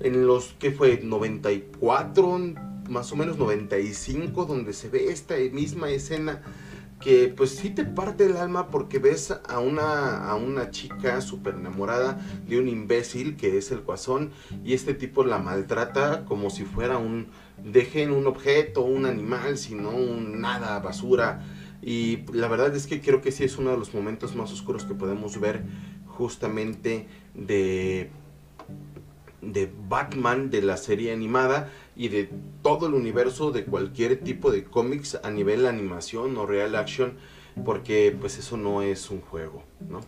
En 0.00 0.26
los 0.26 0.54
que 0.58 0.70
fue 0.70 1.00
94, 1.02 2.40
más 2.88 3.12
o 3.12 3.16
menos 3.16 3.38
95, 3.38 4.44
donde 4.44 4.72
se 4.72 4.88
ve 4.88 5.10
esta 5.10 5.34
misma 5.52 5.90
escena 5.90 6.42
que 7.00 7.28
pues 7.28 7.50
sí 7.50 7.68
te 7.70 7.84
parte 7.84 8.24
el 8.24 8.36
alma 8.36 8.70
porque 8.70 8.98
ves 8.98 9.30
a 9.30 9.58
una, 9.58 10.26
a 10.26 10.36
una 10.36 10.70
chica 10.70 11.20
súper 11.20 11.54
enamorada 11.54 12.18
de 12.48 12.58
un 12.58 12.66
imbécil 12.66 13.36
que 13.36 13.58
es 13.58 13.70
el 13.72 13.80
guasón 13.80 14.30
y 14.64 14.72
este 14.72 14.94
tipo 14.94 15.22
la 15.22 15.38
maltrata 15.38 16.24
como 16.24 16.48
si 16.48 16.64
fuera 16.64 16.96
un, 16.96 17.26
dejen 17.62 18.10
un 18.10 18.26
objeto, 18.26 18.82
un 18.82 19.04
animal, 19.04 19.58
sino 19.58 19.90
un 19.90 20.40
nada, 20.40 20.78
basura. 20.80 21.44
Y 21.82 22.24
la 22.32 22.48
verdad 22.48 22.74
es 22.74 22.86
que 22.86 23.02
creo 23.02 23.20
que 23.20 23.32
sí 23.32 23.44
es 23.44 23.58
uno 23.58 23.72
de 23.72 23.76
los 23.76 23.92
momentos 23.92 24.34
más 24.34 24.50
oscuros 24.50 24.84
que 24.84 24.94
podemos 24.94 25.38
ver 25.38 25.64
justamente 26.06 27.06
de 27.34 28.10
de 29.52 29.70
Batman 29.88 30.50
de 30.50 30.62
la 30.62 30.76
serie 30.76 31.12
animada 31.12 31.70
y 31.96 32.08
de 32.08 32.30
todo 32.62 32.86
el 32.86 32.94
universo 32.94 33.50
de 33.50 33.64
cualquier 33.64 34.20
tipo 34.20 34.50
de 34.50 34.64
cómics 34.64 35.18
a 35.22 35.30
nivel 35.30 35.66
animación 35.66 36.36
o 36.36 36.46
real 36.46 36.76
action 36.76 37.14
porque 37.64 38.16
pues 38.18 38.38
eso 38.38 38.56
no 38.56 38.82
es 38.82 39.10
un 39.10 39.20
juego, 39.20 39.62
¿no? 39.88 40.00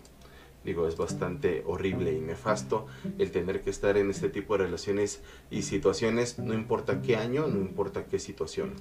Digo, 0.65 0.89
es 0.89 0.97
bastante 0.97 1.63
horrible 1.65 2.13
y 2.13 2.21
nefasto 2.21 2.87
el 3.19 3.31
tener 3.31 3.63
que 3.63 3.71
estar 3.71 3.97
en 3.97 4.11
este 4.11 4.29
tipo 4.29 4.59
de 4.59 4.65
relaciones 4.65 5.23
y 5.49 5.63
situaciones, 5.63 6.41
no 6.41 6.55
importa 6.55 7.03
qué 7.03 7.17
año, 7.17 7.47
no 7.47 7.61
importa 7.61 8.07
qué 8.07 8.19
situación. 8.19 8.73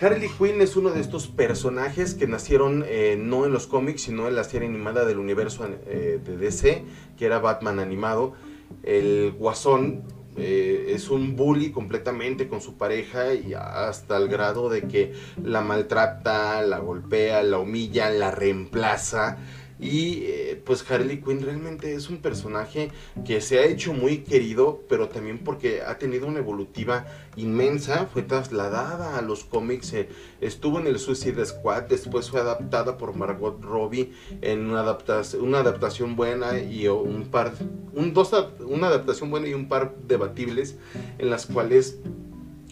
Harley 0.00 0.28
Quinn 0.38 0.60
es 0.60 0.76
uno 0.76 0.90
de 0.90 1.00
estos 1.00 1.26
personajes 1.26 2.14
que 2.14 2.28
nacieron 2.28 2.84
eh, 2.86 3.16
no 3.18 3.44
en 3.44 3.52
los 3.52 3.66
cómics, 3.66 4.02
sino 4.02 4.28
en 4.28 4.36
la 4.36 4.44
serie 4.44 4.68
animada 4.68 5.04
del 5.04 5.18
universo 5.18 5.68
eh, 5.86 6.20
de 6.24 6.36
DC, 6.36 6.84
que 7.16 7.26
era 7.26 7.40
Batman 7.40 7.80
animado. 7.80 8.34
El 8.82 9.32
Guasón 9.32 10.02
eh, 10.36 10.92
es 10.94 11.10
un 11.10 11.34
bully 11.34 11.72
completamente 11.72 12.46
con 12.46 12.60
su 12.60 12.76
pareja 12.76 13.34
y 13.34 13.54
hasta 13.54 14.16
el 14.16 14.28
grado 14.28 14.68
de 14.68 14.82
que 14.82 15.12
la 15.42 15.62
maltrata, 15.62 16.62
la 16.62 16.78
golpea, 16.78 17.42
la 17.42 17.58
humilla, 17.58 18.08
la 18.10 18.30
reemplaza 18.30 19.38
y 19.80 20.22
eh, 20.24 20.62
pues 20.64 20.88
Harley 20.90 21.20
Quinn 21.20 21.40
realmente 21.40 21.94
es 21.94 22.10
un 22.10 22.18
personaje 22.18 22.90
que 23.24 23.40
se 23.40 23.58
ha 23.58 23.64
hecho 23.64 23.92
muy 23.92 24.18
querido, 24.18 24.82
pero 24.88 25.08
también 25.08 25.38
porque 25.38 25.82
ha 25.82 25.98
tenido 25.98 26.26
una 26.26 26.40
evolutiva 26.40 27.06
inmensa. 27.36 28.06
Fue 28.12 28.22
trasladada 28.22 29.18
a 29.18 29.22
los 29.22 29.44
cómics, 29.44 29.92
eh, 29.92 30.08
estuvo 30.40 30.80
en 30.80 30.86
el 30.86 30.98
Suicide 30.98 31.44
Squad, 31.44 31.84
después 31.84 32.30
fue 32.30 32.40
adaptada 32.40 32.98
por 32.98 33.14
Margot 33.14 33.62
Robbie 33.62 34.12
en 34.40 34.70
una, 34.70 34.80
adaptación, 34.80 36.16
buena 36.16 36.58
y 36.58 36.88
un 36.88 37.28
par, 37.30 37.52
una 37.94 38.88
adaptación 38.88 39.30
buena 39.30 39.48
y 39.48 39.54
un 39.54 39.68
par 39.68 39.94
debatibles 40.06 40.76
en 41.18 41.30
las 41.30 41.46
cuales 41.46 41.98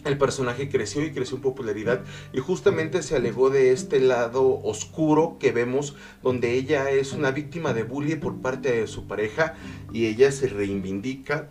el 0.07 0.17
personaje 0.17 0.69
creció 0.69 1.03
y 1.03 1.11
creció 1.11 1.37
en 1.37 1.41
popularidad 1.41 2.01
y 2.33 2.39
justamente 2.39 3.03
se 3.03 3.15
alegó 3.15 3.49
de 3.49 3.71
este 3.71 3.99
lado 3.99 4.59
oscuro 4.63 5.37
que 5.39 5.51
vemos 5.51 5.95
donde 6.23 6.53
ella 6.53 6.89
es 6.89 7.13
una 7.13 7.31
víctima 7.31 7.73
de 7.73 7.83
bullying 7.83 8.17
por 8.17 8.41
parte 8.41 8.71
de 8.71 8.87
su 8.87 9.07
pareja 9.07 9.55
y 9.91 10.07
ella 10.07 10.31
se 10.31 10.47
reivindica 10.47 11.49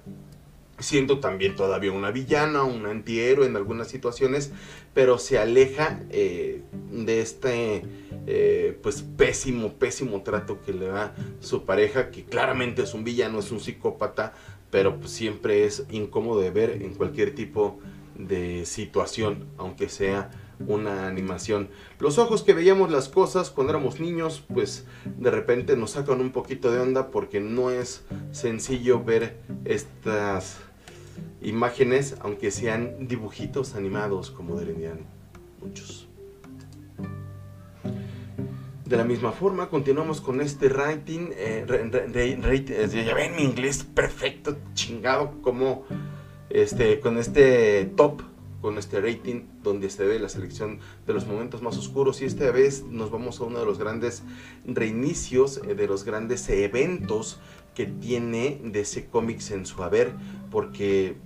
siendo 0.79 1.21
también 1.21 1.57
todavía 1.57 1.93
una 1.93 2.11
villana, 2.11 2.63
un 2.65 2.87
antihéroe 2.87 3.47
en 3.47 3.57
algunas 3.57 3.89
situaciones, 3.89 4.53
pero 4.95 5.19
se 5.19 5.39
aleja 5.39 6.01
eh, 6.11 6.63
de 6.91 7.21
este 7.21 7.83
eh, 8.27 8.79
pues 8.83 9.03
pésimo, 9.03 9.75
pésimo 9.75 10.23
trato 10.23 10.61
que 10.63 10.73
le 10.73 10.87
da 10.87 11.15
su 11.41 11.65
pareja, 11.65 12.11
que 12.11 12.25
claramente 12.25 12.83
es 12.83 12.95
un 12.95 13.05
villano, 13.05 13.39
es 13.39 13.51
un 13.51 13.61
psicópata, 13.61 14.35
pero 14.71 14.99
pues 14.99 15.13
siempre 15.13 15.65
es 15.65 15.87
incómodo 15.91 16.41
de 16.41 16.51
ver 16.51 16.83
en 16.83 16.95
cualquier 16.95 17.35
tipo 17.35 17.79
de 17.81 17.96
de 18.19 18.65
situación, 18.67 19.47
aunque 19.59 19.89
sea 19.89 20.31
una 20.67 21.07
animación. 21.07 21.69
Los 21.99 22.19
ojos 22.19 22.43
que 22.43 22.55
veíamos 22.55 22.91
las 22.91 23.09
cosas 23.09 23.51
cuando 23.51 23.73
éramos 23.73 24.01
niños, 24.01 24.45
pues 24.53 24.87
de 25.05 25.31
repente 25.31 25.77
nos 25.77 25.93
sacan 25.93 26.21
un 26.21 26.33
poquito 26.33 26.71
de 26.71 26.81
onda 26.81 27.11
porque 27.11 27.41
no 27.41 27.71
es 27.71 28.05
sencillo 28.33 29.05
ver 29.05 29.39
estas 29.65 30.59
imágenes, 31.43 32.17
aunque 32.21 32.51
sean 32.51 33.07
dibujitos 33.07 33.75
animados 33.75 34.31
como 34.31 34.59
dirían 34.59 35.01
muchos. 35.61 36.09
De 38.85 38.97
la 38.97 39.03
misma 39.03 39.33
forma, 39.33 39.69
continuamos 39.69 40.21
con 40.21 40.41
este 40.41 40.69
rating. 40.69 41.31
Eh, 41.33 41.67
ya 43.05 43.15
ven 43.15 43.35
mi 43.35 43.43
inglés 43.43 43.83
perfecto, 43.83 44.57
chingado, 44.75 45.43
como 45.43 45.85
este, 46.51 47.01
con 47.01 47.19
este 47.19 47.85
top, 47.97 48.23
con 48.61 48.79
este 48.79 49.01
rating, 49.01 49.43
donde 49.63 49.91
se 49.91 50.05
ve 50.05 50.19
la 50.19 50.29
selección 50.29 50.81
de 51.07 51.13
los 51.13 51.27
momentos 51.27 51.63
más 51.63 51.77
oscuros. 51.77 52.21
Y 52.23 52.25
esta 52.25 52.51
vez 52.51 52.85
nos 52.85 53.11
vamos 53.11 53.41
a 53.41 53.45
uno 53.45 53.59
de 53.59 53.67
los 53.67 53.79
grandes 53.79 54.23
reinicios, 54.65 55.61
eh, 55.67 55.75
de 55.75 55.87
los 55.87 56.05
grandes 56.05 56.49
eventos 56.49 57.39
que 57.75 57.87
tiene 57.87 58.61
DC 58.65 59.07
Comics 59.07 59.51
en 59.51 59.67
su 59.67 59.83
haber, 59.83 60.13
porque 60.51 61.17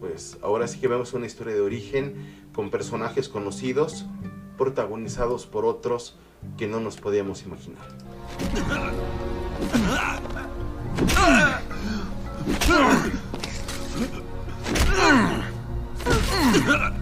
pues 0.00 0.38
ahora 0.42 0.66
sí 0.66 0.80
que 0.80 0.88
vemos 0.88 1.12
una 1.12 1.26
historia 1.26 1.54
de 1.54 1.60
origen 1.60 2.48
con 2.52 2.70
personajes 2.70 3.28
conocidos, 3.28 4.06
protagonizados 4.56 5.46
por 5.46 5.64
otros 5.64 6.16
que 6.56 6.66
no 6.66 6.80
nos 6.80 6.96
podíamos 6.96 7.44
imaginar. 7.44 7.86
Ha 16.58 16.72
ha 16.72 16.92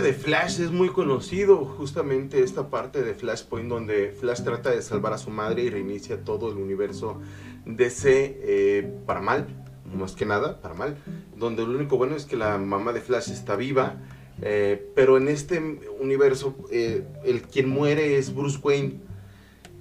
De 0.00 0.14
Flash 0.14 0.60
es 0.60 0.70
muy 0.70 0.88
conocido 0.88 1.66
justamente 1.66 2.42
esta 2.42 2.70
parte 2.70 3.02
de 3.02 3.14
Flashpoint 3.14 3.68
donde 3.68 4.10
Flash 4.18 4.42
trata 4.42 4.70
de 4.70 4.80
salvar 4.80 5.12
a 5.12 5.18
su 5.18 5.28
madre 5.28 5.64
y 5.64 5.70
reinicia 5.70 6.24
todo 6.24 6.50
el 6.50 6.56
universo 6.56 7.20
DC 7.66 8.38
eh, 8.40 8.90
para 9.04 9.20
mal, 9.20 9.48
más 9.94 10.12
que 10.12 10.24
nada, 10.24 10.62
para 10.62 10.72
mal, 10.72 10.96
donde 11.36 11.66
lo 11.66 11.76
único 11.76 11.98
bueno 11.98 12.16
es 12.16 12.24
que 12.24 12.36
la 12.36 12.56
mamá 12.56 12.94
de 12.94 13.02
Flash 13.02 13.30
está 13.30 13.54
viva, 13.54 13.96
eh, 14.40 14.82
pero 14.94 15.18
en 15.18 15.28
este 15.28 15.60
universo 16.00 16.56
eh, 16.70 17.04
el 17.24 17.42
quien 17.42 17.68
muere 17.68 18.16
es 18.16 18.34
Bruce 18.34 18.58
Wayne 18.62 18.98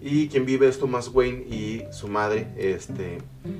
y 0.02 0.28
quien 0.28 0.45
vive 0.45 0.67
es 0.67 0.78
Thomas 0.78 1.08
Wayne 1.08 1.45
y 1.47 1.84
su 1.91 2.10
madre, 2.10 2.50
este, 2.58 3.19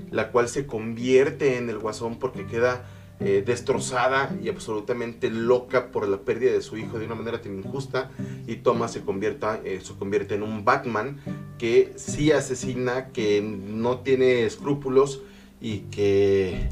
la 0.10 0.32
cual 0.32 0.50
se 0.50 0.66
convierte 0.66 1.58
en 1.58 1.70
el 1.70 1.80
guasón 1.80 2.20
porque 2.20 2.46
queda 2.46 2.84
eh, 3.24 3.44
destrozada 3.46 4.36
y 4.42 4.50
absolutamente 4.50 5.30
loca 5.30 5.92
por 5.92 6.08
la 6.08 6.18
pérdida 6.18 6.54
de 6.54 6.62
su 6.62 6.76
hijo 6.76 6.98
de 6.98 7.06
una 7.06 7.14
manera 7.14 7.40
tan 7.40 7.56
injusta 7.56 8.10
y 8.48 8.56
Thomas 8.56 8.94
se, 8.94 9.02
convierta, 9.02 9.62
eh, 9.64 9.80
se 9.84 9.94
convierte 9.94 10.34
en 10.34 10.42
un 10.42 10.66
Batman 10.66 11.22
que 11.60 11.94
sí 11.98 12.32
asesina, 12.32 13.10
que 13.10 13.44
no 13.44 14.00
tiene 14.00 14.46
escrúpulos 14.46 15.22
y 15.62 15.82
que 15.92 16.68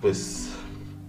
pues 0.00 0.50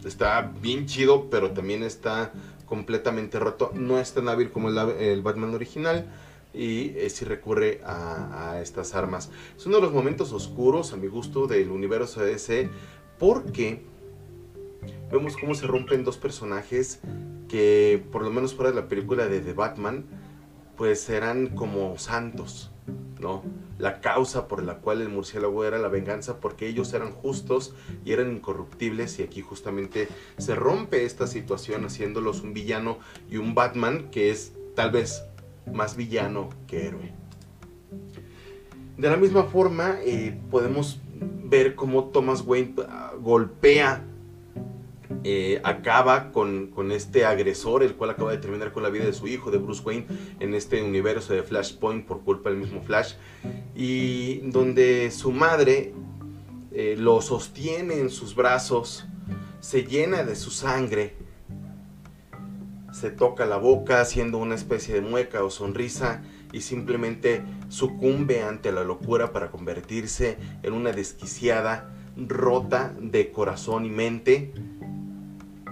está 0.04 0.52
bien 0.60 0.88
chido, 0.88 1.30
pero 1.30 1.52
también 1.52 1.84
está 1.84 2.34
completamente 2.66 3.38
roto. 3.38 3.72
No 3.76 4.00
es 4.00 4.12
tan 4.16 4.28
hábil 4.28 4.50
como 4.50 4.70
el, 4.70 5.22
Batman 5.22 5.54
original 5.54 6.08
y 6.52 6.98
eh, 6.98 7.12
si 7.12 7.26
recurre 7.26 7.82
a, 7.86 8.54
a, 8.54 8.62
estas 8.64 8.96
armas. 8.96 9.30
Es 9.56 9.68
uno 9.68 9.76
de 9.76 9.84
los 9.84 9.94
momentos 9.94 10.34
oscuros, 10.34 10.94
a 10.94 10.98
mi 10.98 11.06
gusto, 11.06 11.46
del 11.46 11.70
universo 11.70 12.22
DC, 12.24 12.72
porque 13.20 13.84
vemos 15.12 15.38
cómo 15.38 15.56
se 15.56 15.68
rompen 15.68 16.04
dos 16.04 16.18
personajes 16.18 17.00
que, 17.48 18.04
por 18.12 18.24
lo 18.24 18.30
menos 18.30 18.54
fuera 18.54 18.72
de 18.72 18.82
la 18.82 18.88
película 18.88 19.28
de 19.28 19.40
The 19.40 19.54
Batman, 19.54 20.06
pues 20.76 21.10
eran 21.10 21.48
como 21.48 21.98
santos, 21.98 22.72
¿no? 23.20 23.44
La 23.80 24.02
causa 24.02 24.48
por 24.48 24.64
la 24.64 24.78
cual 24.78 25.02
el 25.02 25.10
murciélago 25.10 25.66
era 25.66 25.78
la 25.80 25.88
venganza, 25.88 26.40
porque 26.40 26.68
ellos 26.68 26.94
eran 26.94 27.12
justos 27.12 27.74
y 28.06 28.12
eran 28.12 28.32
incorruptibles, 28.32 29.20
y 29.20 29.24
aquí 29.24 29.42
justamente 29.42 30.08
se 30.38 30.56
rompe 30.56 31.06
esta 31.06 31.28
situación 31.28 31.86
haciéndolos 31.86 32.42
un 32.42 32.54
villano 32.54 33.00
y 33.30 33.38
un 33.38 33.56
Batman 33.56 34.10
que 34.12 34.30
es 34.30 34.54
tal 34.76 34.92
vez 34.92 35.24
más 35.72 35.96
villano 35.96 36.50
que 36.68 36.88
héroe. 36.88 37.14
De 38.98 39.10
la 39.10 39.18
misma 39.18 39.44
forma, 39.44 39.98
eh, 40.04 40.40
podemos 40.50 41.00
ver 41.44 41.76
cómo 41.76 42.06
Thomas 42.06 42.42
Wayne 42.46 42.76
ah, 42.88 43.14
golpea, 43.20 44.04
eh, 45.24 45.62
acaba 45.64 46.32
con, 46.32 46.68
con 46.68 46.92
este 46.92 47.26
agresor, 47.26 47.84
el 47.84 47.96
cual 47.96 48.12
acaba 48.12 48.32
de 48.32 48.38
terminar 48.38 48.72
con 48.72 48.84
la 48.84 48.90
vida 48.90 49.06
de 49.06 49.14
su 49.14 49.28
hijo, 49.28 49.52
de 49.52 49.58
Bruce 49.58 49.82
Wayne, 49.84 50.08
en 50.40 50.54
este 50.54 50.82
universo 50.84 51.34
de 51.34 51.44
Flashpoint 51.44 52.06
por 52.06 52.22
culpa 52.22 52.50
del 52.50 52.60
mismo 52.60 52.82
Flash, 52.82 53.14
y 53.76 54.40
donde 54.50 55.12
su 55.12 55.32
madre 55.32 55.94
eh, 56.72 56.96
lo 56.98 57.22
sostiene 57.22 58.00
en 58.00 58.10
sus 58.10 58.36
brazos, 58.36 59.06
se 59.60 59.84
llena 59.84 60.24
de 60.24 60.36
su 60.36 60.52
sangre, 60.52 61.16
se 62.92 63.10
toca 63.10 63.46
la 63.46 63.58
boca 63.58 64.02
haciendo 64.02 64.38
una 64.38 64.56
especie 64.56 64.94
de 64.94 65.02
mueca 65.02 65.44
o 65.44 65.50
sonrisa 65.50 66.22
y 66.52 66.62
simplemente 66.62 67.44
sucumbe 67.70 68.42
ante 68.42 68.72
la 68.72 68.84
locura 68.84 69.32
para 69.34 69.52
convertirse 69.52 70.38
en 70.64 70.74
una 70.74 70.92
desquiciada, 70.92 71.94
rota 72.16 72.94
de 73.00 73.32
corazón 73.32 73.86
y 73.86 73.90
mente, 73.90 74.54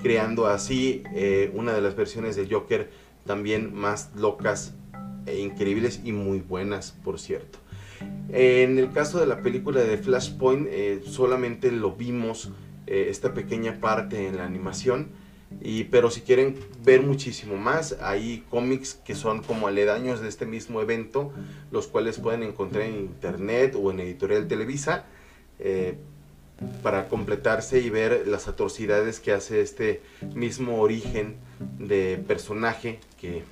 creando 0.06 0.46
así 0.46 1.02
eh, 1.16 1.50
una 1.56 1.74
de 1.74 1.82
las 1.82 1.96
versiones 1.96 2.36
de 2.36 2.48
Joker 2.48 2.92
también 3.26 3.74
más 3.74 4.12
locas 4.16 4.76
e 5.26 5.40
increíbles 5.40 6.02
y 6.04 6.12
muy 6.12 6.42
buenas, 6.42 6.92
por 7.04 7.20
cierto. 7.20 7.58
En 8.30 8.78
el 8.78 8.92
caso 8.92 9.20
de 9.20 9.26
la 9.26 9.42
película 9.42 9.82
de 9.82 9.98
Flashpoint, 9.98 10.68
eh, 10.70 11.02
solamente 11.08 11.72
lo 11.72 11.94
vimos 11.94 12.52
eh, 12.86 13.08
esta 13.10 13.34
pequeña 13.34 13.80
parte 13.80 14.28
en 14.28 14.38
la 14.38 14.46
animación. 14.46 15.08
Y, 15.60 15.86
pero 15.86 16.12
si 16.12 16.22
quieren 16.22 16.56
ver 16.84 17.02
muchísimo 17.02 17.58
más, 17.58 17.98
hay 18.00 18.44
cómics 18.52 18.94
que 18.94 19.16
son 19.16 19.42
como 19.42 19.68
aledaños 19.68 20.22
de 20.22 20.28
este 20.28 20.46
mismo 20.46 20.82
evento, 20.82 21.34
los 21.72 21.88
cuales 21.88 22.20
pueden 22.20 22.44
encontrar 22.44 22.84
en 22.84 22.96
internet 22.96 23.76
o 23.76 23.90
en 23.90 24.02
Editorial 24.02 24.48
Televisa, 24.48 25.08
para 26.82 27.08
completarse 27.08 27.80
y 27.80 27.90
ver 27.90 28.28
las 28.28 28.48
atrocidades 28.48 29.20
que 29.20 29.34
hace 29.34 29.62
este 29.62 30.02
mismo 30.34 30.80
origen 30.80 31.38
de 31.80 32.24
personaje, 32.28 33.00
que 33.20 33.44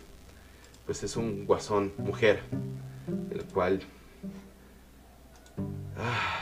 pues 0.85 1.03
es 1.03 1.15
un 1.15 1.45
guasón 1.45 1.93
mujer, 1.97 2.41
el 3.31 3.43
cual 3.45 3.81
ah, 5.97 6.41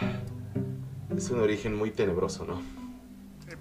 es 1.15 1.29
un 1.29 1.39
origen 1.39 1.75
muy 1.75 1.91
tenebroso, 1.91 2.45
¿no? 2.45 2.61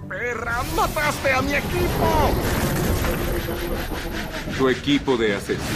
¡Perra! 0.09 0.63
¡Mataste 0.75 1.33
a 1.33 1.43
mi 1.43 1.55
equipo! 1.55 2.31
Tu 4.59 4.69
equipo 4.69 5.17
de 5.17 5.35
asesinos. 5.35 5.71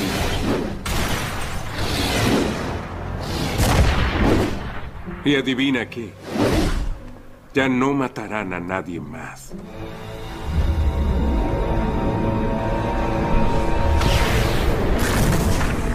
Y 5.25 5.37
adivina 5.37 5.89
qué. 5.89 6.13
Ya 7.55 7.69
no 7.69 7.95
matarán 7.95 8.53
a 8.53 8.59
nadie 8.59 8.99
más. 8.99 9.53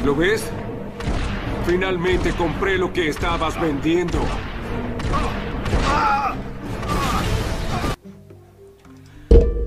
¿Lo 0.06 0.16
ves? 0.16 0.50
Finalmente 1.68 2.32
compré 2.32 2.78
lo 2.78 2.94
que 2.94 3.10
estabas 3.10 3.60
vendiendo. 3.60 4.20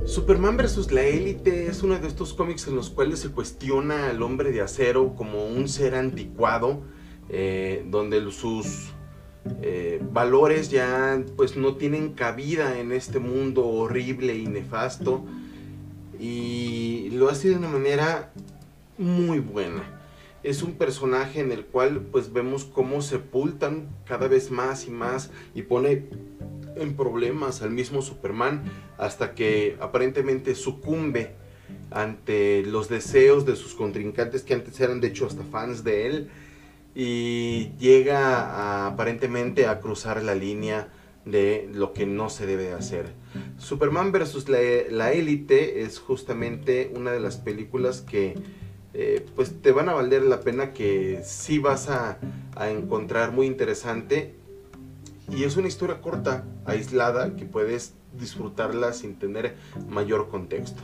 Superman 0.06 0.56
vs. 0.56 0.92
la 0.92 1.02
élite 1.02 1.66
es 1.66 1.82
uno 1.82 1.98
de 1.98 2.08
estos 2.08 2.32
cómics 2.32 2.66
en 2.68 2.76
los 2.76 2.88
cuales 2.88 3.18
se 3.18 3.30
cuestiona 3.32 4.08
al 4.08 4.22
hombre 4.22 4.50
de 4.50 4.62
acero 4.62 5.14
como 5.14 5.44
un 5.44 5.68
ser 5.68 5.94
anticuado, 5.94 6.80
eh, 7.28 7.84
donde 7.90 8.30
sus 8.30 8.94
eh, 9.62 10.00
valores 10.12 10.70
ya 10.70 11.22
pues 11.36 11.56
no 11.56 11.76
tienen 11.76 12.12
cabida 12.12 12.78
en 12.78 12.92
este 12.92 13.18
mundo 13.18 13.66
horrible 13.66 14.36
y 14.36 14.46
nefasto 14.46 15.24
y 16.18 17.10
lo 17.12 17.28
hace 17.28 17.50
de 17.50 17.56
una 17.56 17.68
manera 17.68 18.32
muy 18.98 19.40
buena. 19.40 19.82
Es 20.44 20.62
un 20.62 20.74
personaje 20.74 21.40
en 21.40 21.52
el 21.52 21.64
cual 21.64 22.00
pues 22.00 22.32
vemos 22.32 22.64
cómo 22.64 23.02
sepultan 23.02 23.88
cada 24.06 24.28
vez 24.28 24.50
más 24.50 24.86
y 24.86 24.90
más 24.90 25.30
y 25.54 25.62
pone 25.62 26.04
en 26.76 26.94
problemas 26.94 27.62
al 27.62 27.70
mismo 27.70 28.02
Superman 28.02 28.62
hasta 28.98 29.34
que 29.34 29.76
aparentemente 29.80 30.54
sucumbe 30.54 31.34
ante 31.90 32.62
los 32.62 32.88
deseos 32.88 33.44
de 33.44 33.56
sus 33.56 33.74
contrincantes 33.74 34.42
que 34.42 34.54
antes 34.54 34.80
eran 34.80 35.00
de 35.00 35.08
hecho 35.08 35.26
hasta 35.26 35.42
fans 35.44 35.84
de 35.84 36.06
él 36.06 36.30
y 36.94 37.72
llega 37.78 38.86
aparentemente 38.86 39.66
a 39.66 39.80
cruzar 39.80 40.22
la 40.22 40.34
línea 40.34 40.88
de 41.24 41.70
lo 41.72 41.92
que 41.92 42.06
no 42.06 42.28
se 42.28 42.46
debe 42.46 42.72
hacer. 42.72 43.14
Superman 43.56 44.12
vs. 44.12 44.48
la 44.48 45.12
élite 45.12 45.82
es 45.82 45.98
justamente 45.98 46.92
una 46.94 47.12
de 47.12 47.20
las 47.20 47.36
películas 47.36 48.00
que 48.00 48.34
eh, 48.94 49.24
pues 49.34 49.62
te 49.62 49.72
van 49.72 49.88
a 49.88 49.94
valer 49.94 50.22
la 50.22 50.40
pena 50.40 50.72
que 50.72 51.22
sí 51.24 51.58
vas 51.58 51.88
a 51.88 52.18
encontrar 52.68 53.32
muy 53.32 53.46
interesante 53.46 54.34
y 55.30 55.44
es 55.44 55.56
una 55.56 55.68
historia 55.68 56.00
corta, 56.00 56.44
aislada, 56.66 57.36
que 57.36 57.46
puedes 57.46 57.94
disfrutarla 58.18 58.92
sin 58.92 59.14
tener 59.18 59.56
mayor 59.88 60.28
contexto. 60.28 60.82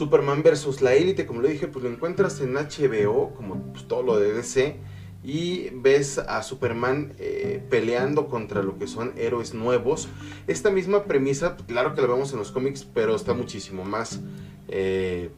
Superman 0.00 0.42
vs. 0.42 0.80
La 0.80 0.94
Élite, 0.94 1.26
como 1.26 1.42
lo 1.42 1.48
dije, 1.48 1.68
pues 1.68 1.84
lo 1.84 1.90
encuentras 1.90 2.40
en 2.40 2.54
HBO, 2.54 3.34
como 3.34 3.56
pues, 3.70 3.86
todo 3.86 4.02
lo 4.02 4.18
de 4.18 4.32
DC, 4.32 4.76
y 5.22 5.68
ves 5.74 6.16
a 6.16 6.42
Superman 6.42 7.12
eh, 7.18 7.62
peleando 7.68 8.26
contra 8.28 8.62
lo 8.62 8.78
que 8.78 8.86
son 8.86 9.12
héroes 9.18 9.52
nuevos. 9.52 10.08
Esta 10.46 10.70
misma 10.70 11.04
premisa, 11.04 11.54
claro 11.66 11.94
que 11.94 12.00
la 12.00 12.06
vemos 12.06 12.32
en 12.32 12.38
los 12.38 12.50
cómics, 12.50 12.82
pero 12.94 13.14
está 13.14 13.34
muchísimo 13.34 13.84
más 13.84 14.20
eh, 14.68 15.28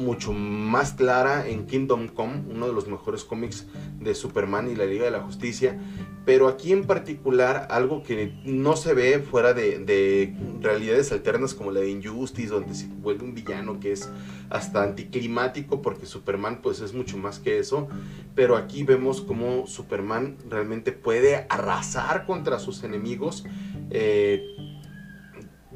mucho 0.00 0.32
más 0.32 0.92
clara 0.92 1.46
en 1.46 1.66
Kingdom 1.66 2.08
Come, 2.08 2.42
uno 2.50 2.66
de 2.66 2.72
los 2.72 2.88
mejores 2.88 3.24
cómics 3.24 3.66
de 3.98 4.14
Superman 4.14 4.70
y 4.70 4.74
la 4.74 4.86
Liga 4.86 5.04
de 5.04 5.10
la 5.10 5.20
Justicia. 5.20 5.78
Pero 6.24 6.48
aquí 6.48 6.72
en 6.72 6.84
particular, 6.84 7.68
algo 7.70 8.02
que 8.02 8.34
no 8.44 8.76
se 8.76 8.94
ve 8.94 9.20
fuera 9.20 9.52
de, 9.54 10.34
realidades 10.60 11.12
alternas 11.12 11.54
como 11.54 11.70
la 11.70 11.80
de 11.80 11.90
Injustice, 11.90 12.48
donde 12.48 12.74
se 12.74 12.88
vuelve 12.88 13.24
un 13.24 13.34
villano 13.34 13.80
que 13.80 13.92
es 13.92 14.10
hasta 14.50 14.82
anticlimático, 14.82 15.82
porque 15.82 16.06
Superman 16.06 16.60
pues 16.62 16.80
es 16.80 16.92
mucho 16.92 17.16
más 17.16 17.38
que 17.38 17.58
eso. 17.58 17.88
Pero 18.34 18.56
aquí 18.56 18.82
vemos 18.84 19.20
cómo 19.20 19.66
Superman 19.66 20.36
realmente 20.48 20.92
puede 20.92 21.46
arrasar 21.48 22.26
contra 22.26 22.58
sus 22.58 22.84
enemigos, 22.84 23.44
eh, 23.90 24.42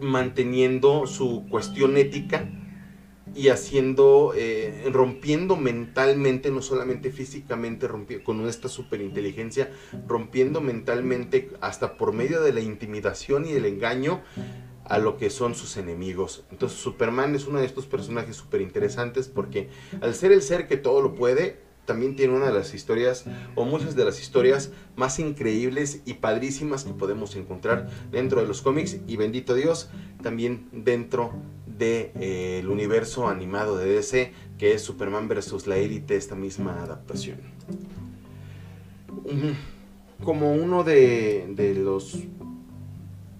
manteniendo 0.00 1.06
su 1.06 1.46
cuestión 1.48 1.96
ética 1.96 2.48
y 3.34 3.48
haciendo, 3.48 4.32
eh, 4.36 4.88
rompiendo 4.92 5.56
mentalmente, 5.56 6.50
no 6.50 6.62
solamente 6.62 7.10
físicamente, 7.10 7.88
con 8.22 8.46
esta 8.46 8.68
superinteligencia, 8.68 9.70
rompiendo 10.06 10.60
mentalmente 10.60 11.50
hasta 11.60 11.96
por 11.96 12.12
medio 12.12 12.42
de 12.42 12.52
la 12.52 12.60
intimidación 12.60 13.46
y 13.46 13.52
el 13.52 13.64
engaño 13.64 14.22
a 14.84 14.98
lo 14.98 15.16
que 15.16 15.30
son 15.30 15.54
sus 15.54 15.76
enemigos. 15.76 16.44
Entonces 16.50 16.78
Superman 16.78 17.34
es 17.34 17.46
uno 17.46 17.58
de 17.58 17.66
estos 17.66 17.86
personajes 17.86 18.36
súper 18.36 18.60
interesantes 18.60 19.28
porque 19.28 19.68
al 20.00 20.14
ser 20.14 20.32
el 20.32 20.42
ser 20.42 20.68
que 20.68 20.76
todo 20.76 21.00
lo 21.00 21.14
puede, 21.14 21.64
también 21.84 22.16
tiene 22.16 22.34
una 22.34 22.46
de 22.46 22.54
las 22.54 22.74
historias 22.74 23.24
o 23.54 23.64
muchas 23.64 23.94
de 23.94 24.04
las 24.04 24.20
historias 24.20 24.70
más 24.96 25.18
increíbles 25.18 26.00
y 26.06 26.14
padrísimas 26.14 26.84
que 26.84 26.92
podemos 26.92 27.36
encontrar 27.36 27.88
dentro 28.10 28.40
de 28.40 28.46
los 28.46 28.62
cómics 28.62 28.98
y 29.06 29.16
bendito 29.16 29.54
Dios 29.54 29.90
también 30.22 30.68
dentro 30.72 31.32
del 31.78 32.12
de, 32.14 32.58
eh, 32.60 32.66
universo 32.66 33.28
animado 33.28 33.76
de 33.76 33.86
DC, 33.86 34.32
que 34.58 34.74
es 34.74 34.82
Superman 34.82 35.28
vs. 35.28 35.66
la 35.66 35.76
Élite, 35.76 36.16
esta 36.16 36.34
misma 36.34 36.82
adaptación. 36.82 37.38
Como 40.22 40.54
uno 40.54 40.84
de, 40.84 41.46
de 41.50 41.74
los 41.74 42.18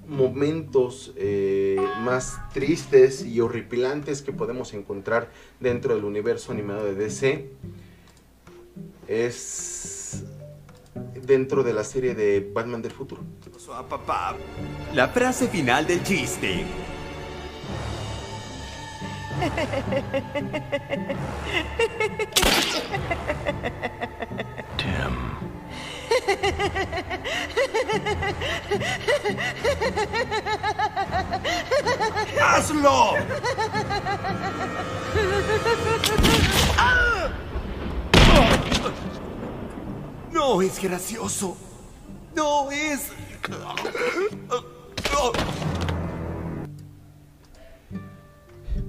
momentos 0.06 1.12
eh, 1.16 1.76
más 2.00 2.36
tristes 2.52 3.24
y 3.24 3.40
horripilantes 3.40 4.22
que 4.22 4.32
podemos 4.32 4.74
encontrar 4.74 5.30
dentro 5.60 5.94
del 5.94 6.04
universo 6.04 6.52
animado 6.52 6.84
de 6.84 6.94
DC 6.94 7.50
es 9.08 10.24
dentro 11.26 11.62
de 11.62 11.72
la 11.72 11.84
serie 11.84 12.14
de 12.14 12.50
Batman 12.52 12.82
del 12.82 12.92
futuro. 12.92 13.22
La 14.94 15.08
frase 15.08 15.48
final 15.48 15.86
del 15.86 16.02
chiste. 16.02 16.64
Tim. 24.76 25.14
¡Hazlo! 32.40 33.16
¡No! 40.30 40.62
Es 40.62 40.80
gracioso. 40.80 41.56
No 42.34 42.70
es... 42.70 43.10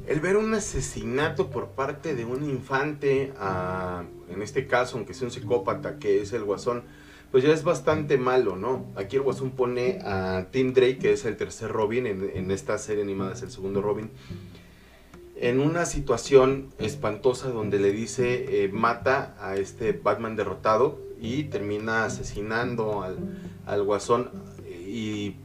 El 0.07 0.19
ver 0.19 0.37
un 0.37 0.53
asesinato 0.53 1.49
por 1.49 1.69
parte 1.69 2.13
de 2.13 2.25
un 2.25 2.47
infante, 2.47 3.33
en 4.29 4.41
este 4.41 4.67
caso, 4.67 4.97
aunque 4.97 5.13
sea 5.13 5.27
un 5.27 5.31
psicópata, 5.31 5.97
que 5.97 6.21
es 6.21 6.31
el 6.33 6.43
guasón, 6.43 6.83
pues 7.31 7.43
ya 7.43 7.51
es 7.51 7.63
bastante 7.63 8.17
malo, 8.17 8.55
¿no? 8.55 8.85
Aquí 8.95 9.15
el 9.15 9.23
guasón 9.23 9.51
pone 9.51 9.99
a 10.03 10.47
Tim 10.51 10.73
Drake, 10.73 10.99
que 10.99 11.13
es 11.13 11.25
el 11.25 11.37
tercer 11.37 11.71
Robin, 11.71 12.05
en, 12.05 12.51
esta 12.51 12.77
serie 12.77 13.03
animada 13.03 13.33
es 13.33 13.41
el 13.41 13.51
segundo 13.51 13.81
Robin, 13.81 14.11
en 15.37 15.59
una 15.59 15.85
situación 15.85 16.69
espantosa 16.77 17.49
donde 17.49 17.79
le 17.79 17.91
dice 17.91 18.63
eh, 18.63 18.69
mata 18.69 19.35
a 19.39 19.57
este 19.57 19.91
Batman 19.91 20.35
derrotado 20.35 20.99
y 21.19 21.45
termina 21.45 22.05
asesinando 22.05 23.03
al 23.65 23.83
guasón 23.83 24.29
y 24.87 25.35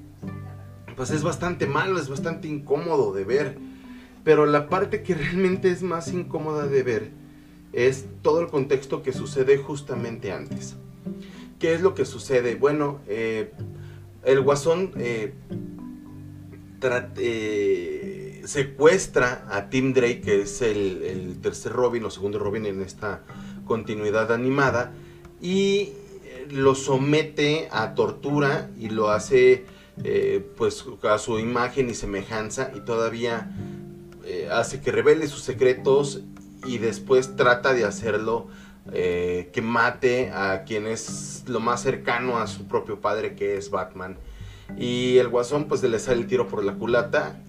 pues 0.94 1.10
es 1.10 1.22
bastante 1.22 1.66
malo, 1.66 1.98
es 1.98 2.08
bastante 2.08 2.46
incómodo 2.46 3.12
de 3.12 3.24
ver. 3.24 3.69
Pero 4.24 4.46
la 4.46 4.68
parte 4.68 5.02
que 5.02 5.14
realmente 5.14 5.70
es 5.70 5.82
más 5.82 6.12
incómoda 6.12 6.66
de 6.66 6.82
ver 6.82 7.10
es 7.72 8.06
todo 8.22 8.40
el 8.40 8.48
contexto 8.48 9.02
que 9.02 9.12
sucede 9.12 9.56
justamente 9.58 10.32
antes. 10.32 10.76
¿Qué 11.58 11.74
es 11.74 11.82
lo 11.82 11.94
que 11.94 12.04
sucede? 12.04 12.54
Bueno, 12.54 13.00
eh, 13.06 13.52
el 14.24 14.40
guasón 14.40 14.92
eh, 14.96 15.34
eh, 17.18 18.42
secuestra 18.44 19.46
a 19.48 19.68
Tim 19.68 19.92
Drake, 19.92 20.22
que 20.22 20.42
es 20.42 20.62
el, 20.62 21.02
el, 21.02 21.40
tercer 21.40 21.72
Robin 21.72 22.04
o 22.04 22.10
segundo 22.10 22.38
Robin 22.38 22.66
en 22.66 22.80
esta 22.80 23.24
continuidad 23.66 24.32
animada, 24.32 24.92
y 25.40 25.90
lo 26.50 26.74
somete 26.74 27.68
a 27.70 27.94
tortura 27.94 28.70
y 28.78 28.88
lo 28.88 29.10
hace 29.10 29.64
pues 30.56 30.86
a 31.02 31.18
su 31.18 31.38
imagen 31.38 31.90
y 31.90 31.94
semejanza 31.94 32.72
y 32.74 32.80
todavía 32.80 33.50
eh, 34.24 34.48
hace 34.50 34.80
que 34.80 34.92
revele 34.92 35.26
sus 35.28 35.42
secretos 35.42 36.22
y 36.64 36.78
después 36.78 37.36
trata 37.36 37.72
de 37.72 37.84
hacerlo 37.84 38.48
eh, 38.92 39.50
que 39.52 39.62
mate 39.62 40.30
a 40.30 40.64
quien 40.64 40.86
es 40.86 41.44
lo 41.46 41.60
más 41.60 41.82
cercano 41.82 42.38
a 42.38 42.46
su 42.46 42.66
propio 42.66 43.00
padre 43.00 43.34
que 43.34 43.56
es 43.56 43.70
Batman. 43.70 44.16
Y 44.76 45.18
el 45.18 45.28
guasón 45.28 45.66
pues 45.66 45.82
le 45.82 45.98
sale 45.98 46.20
el 46.20 46.26
tiro 46.26 46.48
por 46.48 46.64
la 46.64 46.74
culata 46.74 47.40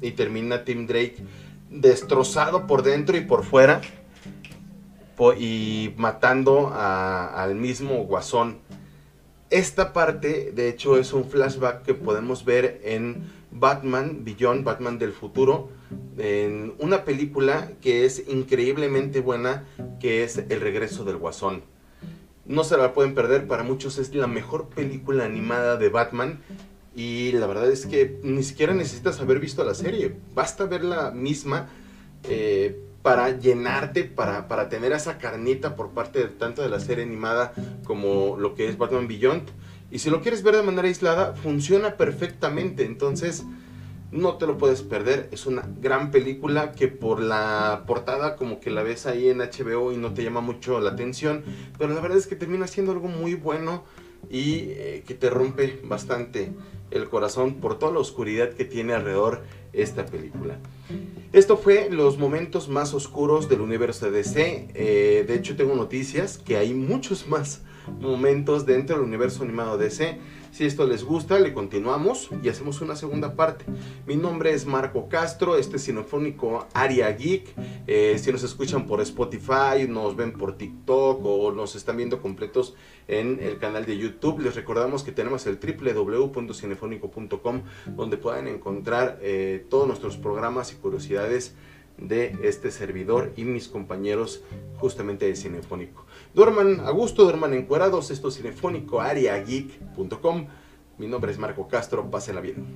y 0.00 0.12
termina 0.12 0.64
Tim 0.64 0.86
Drake 0.86 1.16
destrozado 1.70 2.66
por 2.66 2.82
dentro 2.82 3.16
y 3.16 3.22
por 3.22 3.44
fuera 3.44 3.80
y 5.38 5.94
matando 5.96 6.72
al 6.74 7.54
mismo 7.54 8.04
guasón. 8.04 8.58
Esta 9.48 9.92
parte 9.92 10.52
de 10.52 10.68
hecho 10.68 10.98
es 10.98 11.12
un 11.12 11.24
flashback 11.24 11.82
que 11.82 11.94
podemos 11.94 12.44
ver 12.44 12.80
en 12.84 13.24
Batman 13.50 14.24
Beyond, 14.24 14.64
Batman 14.64 14.98
del 14.98 15.12
futuro, 15.12 15.70
en 16.18 16.74
una 16.78 17.04
película 17.04 17.72
que 17.80 18.04
es 18.04 18.28
increíblemente 18.28 19.20
buena, 19.20 19.64
que 20.00 20.24
es 20.24 20.38
El 20.38 20.60
regreso 20.60 21.04
del 21.04 21.16
guasón. 21.16 21.62
No 22.44 22.64
se 22.64 22.76
la 22.76 22.92
pueden 22.92 23.14
perder, 23.14 23.46
para 23.46 23.62
muchos 23.62 23.98
es 23.98 24.14
la 24.14 24.26
mejor 24.26 24.68
película 24.68 25.24
animada 25.24 25.76
de 25.76 25.88
Batman 25.88 26.40
y 26.94 27.32
la 27.32 27.46
verdad 27.46 27.70
es 27.70 27.86
que 27.86 28.20
ni 28.22 28.42
siquiera 28.42 28.72
necesitas 28.72 29.20
haber 29.20 29.40
visto 29.40 29.64
la 29.64 29.74
serie, 29.74 30.16
basta 30.34 30.64
ver 30.64 30.84
la 30.84 31.10
misma 31.10 31.68
eh, 32.24 32.80
para 33.02 33.38
llenarte, 33.38 34.04
para, 34.04 34.48
para 34.48 34.68
tener 34.68 34.92
esa 34.92 35.18
carnita 35.18 35.76
por 35.76 35.90
parte 35.90 36.20
de, 36.20 36.24
tanto 36.26 36.62
de 36.62 36.68
la 36.68 36.80
serie 36.80 37.04
animada 37.04 37.52
como 37.84 38.36
lo 38.36 38.54
que 38.54 38.68
es 38.68 38.78
Batman 38.78 39.06
Beyond. 39.06 39.48
Y 39.90 40.00
si 40.00 40.10
lo 40.10 40.20
quieres 40.20 40.42
ver 40.42 40.56
de 40.56 40.62
manera 40.62 40.88
aislada, 40.88 41.34
funciona 41.34 41.96
perfectamente. 41.96 42.84
Entonces, 42.84 43.44
no 44.10 44.36
te 44.36 44.46
lo 44.46 44.58
puedes 44.58 44.82
perder. 44.82 45.28
Es 45.32 45.46
una 45.46 45.68
gran 45.80 46.10
película 46.10 46.72
que 46.72 46.88
por 46.88 47.20
la 47.20 47.84
portada 47.86 48.36
como 48.36 48.60
que 48.60 48.70
la 48.70 48.82
ves 48.82 49.06
ahí 49.06 49.28
en 49.28 49.38
HBO 49.38 49.92
y 49.92 49.96
no 49.96 50.14
te 50.14 50.24
llama 50.24 50.40
mucho 50.40 50.80
la 50.80 50.90
atención. 50.90 51.44
Pero 51.78 51.94
la 51.94 52.00
verdad 52.00 52.18
es 52.18 52.26
que 52.26 52.36
termina 52.36 52.66
siendo 52.66 52.92
algo 52.92 53.08
muy 53.08 53.34
bueno 53.34 53.84
y 54.30 54.70
eh, 54.70 55.04
que 55.06 55.14
te 55.14 55.30
rompe 55.30 55.80
bastante 55.84 56.52
el 56.90 57.08
corazón 57.08 57.54
por 57.54 57.78
toda 57.78 57.92
la 57.92 57.98
oscuridad 57.98 58.50
que 58.50 58.64
tiene 58.64 58.94
alrededor 58.94 59.42
esta 59.72 60.06
película. 60.06 60.58
Esto 61.32 61.56
fue 61.56 61.90
los 61.90 62.18
momentos 62.18 62.68
más 62.68 62.94
oscuros 62.94 63.48
del 63.48 63.60
universo 63.60 64.06
de 64.06 64.12
DC. 64.12 64.68
Eh, 64.74 65.24
de 65.26 65.34
hecho 65.34 65.56
tengo 65.56 65.74
noticias 65.74 66.38
que 66.38 66.56
hay 66.56 66.74
muchos 66.74 67.28
más 67.28 67.62
momentos 68.00 68.66
dentro 68.66 68.96
del 68.96 69.04
universo 69.04 69.42
animado 69.42 69.78
DC. 69.78 70.18
Si 70.52 70.64
esto 70.64 70.86
les 70.86 71.04
gusta, 71.04 71.38
le 71.38 71.52
continuamos 71.52 72.30
y 72.42 72.48
hacemos 72.48 72.80
una 72.80 72.96
segunda 72.96 73.34
parte. 73.34 73.66
Mi 74.06 74.16
nombre 74.16 74.54
es 74.54 74.64
Marco 74.64 75.08
Castro, 75.08 75.56
este 75.56 75.76
es 75.76 75.84
Cinefónico 75.84 76.66
Aria 76.72 77.12
Geek. 77.12 77.54
Eh, 77.86 78.18
si 78.18 78.32
nos 78.32 78.42
escuchan 78.42 78.86
por 78.86 79.02
Spotify, 79.02 79.86
nos 79.86 80.16
ven 80.16 80.32
por 80.32 80.56
TikTok 80.56 81.20
o 81.24 81.52
nos 81.52 81.76
están 81.76 81.98
viendo 81.98 82.22
completos 82.22 82.74
en 83.08 83.38
el 83.40 83.58
canal 83.58 83.86
de 83.86 83.96
YouTube, 83.98 84.40
les 84.40 84.56
recordamos 84.56 85.04
que 85.04 85.12
tenemos 85.12 85.46
el 85.46 85.60
www.cinefónico.com 85.60 87.62
donde 87.94 88.16
pueden 88.16 88.48
encontrar 88.48 89.18
eh, 89.20 89.64
todos 89.68 89.86
nuestros 89.86 90.16
programas 90.16 90.72
y 90.72 90.76
curiosidades 90.76 91.54
de 91.98 92.34
este 92.42 92.70
servidor 92.70 93.34
y 93.36 93.44
mis 93.44 93.68
compañeros 93.68 94.42
justamente 94.78 95.26
de 95.26 95.36
Cinefónico. 95.36 96.05
Duerman 96.36 96.80
a 96.80 96.90
gusto, 96.90 97.22
duerman 97.22 97.54
encuerados, 97.54 98.10
esto 98.10 98.28
es 98.28 98.36
Cinefónico, 98.36 99.00
ariageek.com. 99.00 100.46
Mi 100.98 101.06
nombre 101.06 101.32
es 101.32 101.38
Marco 101.38 101.66
Castro, 101.66 102.10
pásenla 102.10 102.42
bien. 102.42 102.66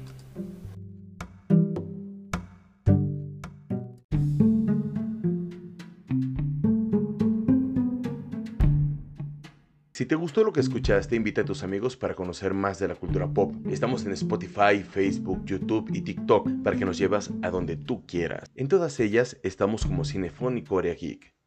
Si 9.93 10.07
te 10.07 10.15
gustó 10.15 10.43
lo 10.43 10.55
que 10.55 10.61
escuchaste, 10.61 11.15
invita 11.15 11.43
a 11.43 11.45
tus 11.45 11.63
amigos 11.63 11.99
para 11.99 12.15
conocer 12.15 12.55
más 12.55 12.79
de 12.79 12.89
la 12.89 12.95
cultura 12.95 13.29
pop. 13.29 13.53
Estamos 13.69 14.07
en 14.07 14.13
Spotify, 14.13 14.83
Facebook, 14.91 15.45
YouTube 15.45 15.91
y 15.93 16.01
TikTok 16.01 16.49
para 16.65 16.79
que 16.79 16.87
nos 16.87 16.97
llevas 16.97 17.31
a 17.43 17.51
donde 17.51 17.77
tú 17.77 18.07
quieras. 18.07 18.51
En 18.55 18.69
todas 18.69 18.99
ellas 19.01 19.37
estamos 19.43 19.85
como 19.85 20.07
Cinefónico 20.07 20.79
Area 20.79 20.95
Geek. 20.95 21.40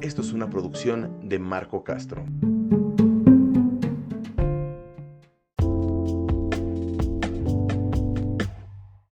Esto 0.00 0.20
es 0.22 0.32
una 0.32 0.50
producción 0.50 1.28
de 1.28 1.38
Marco 1.38 1.82
Castro. 1.82 2.24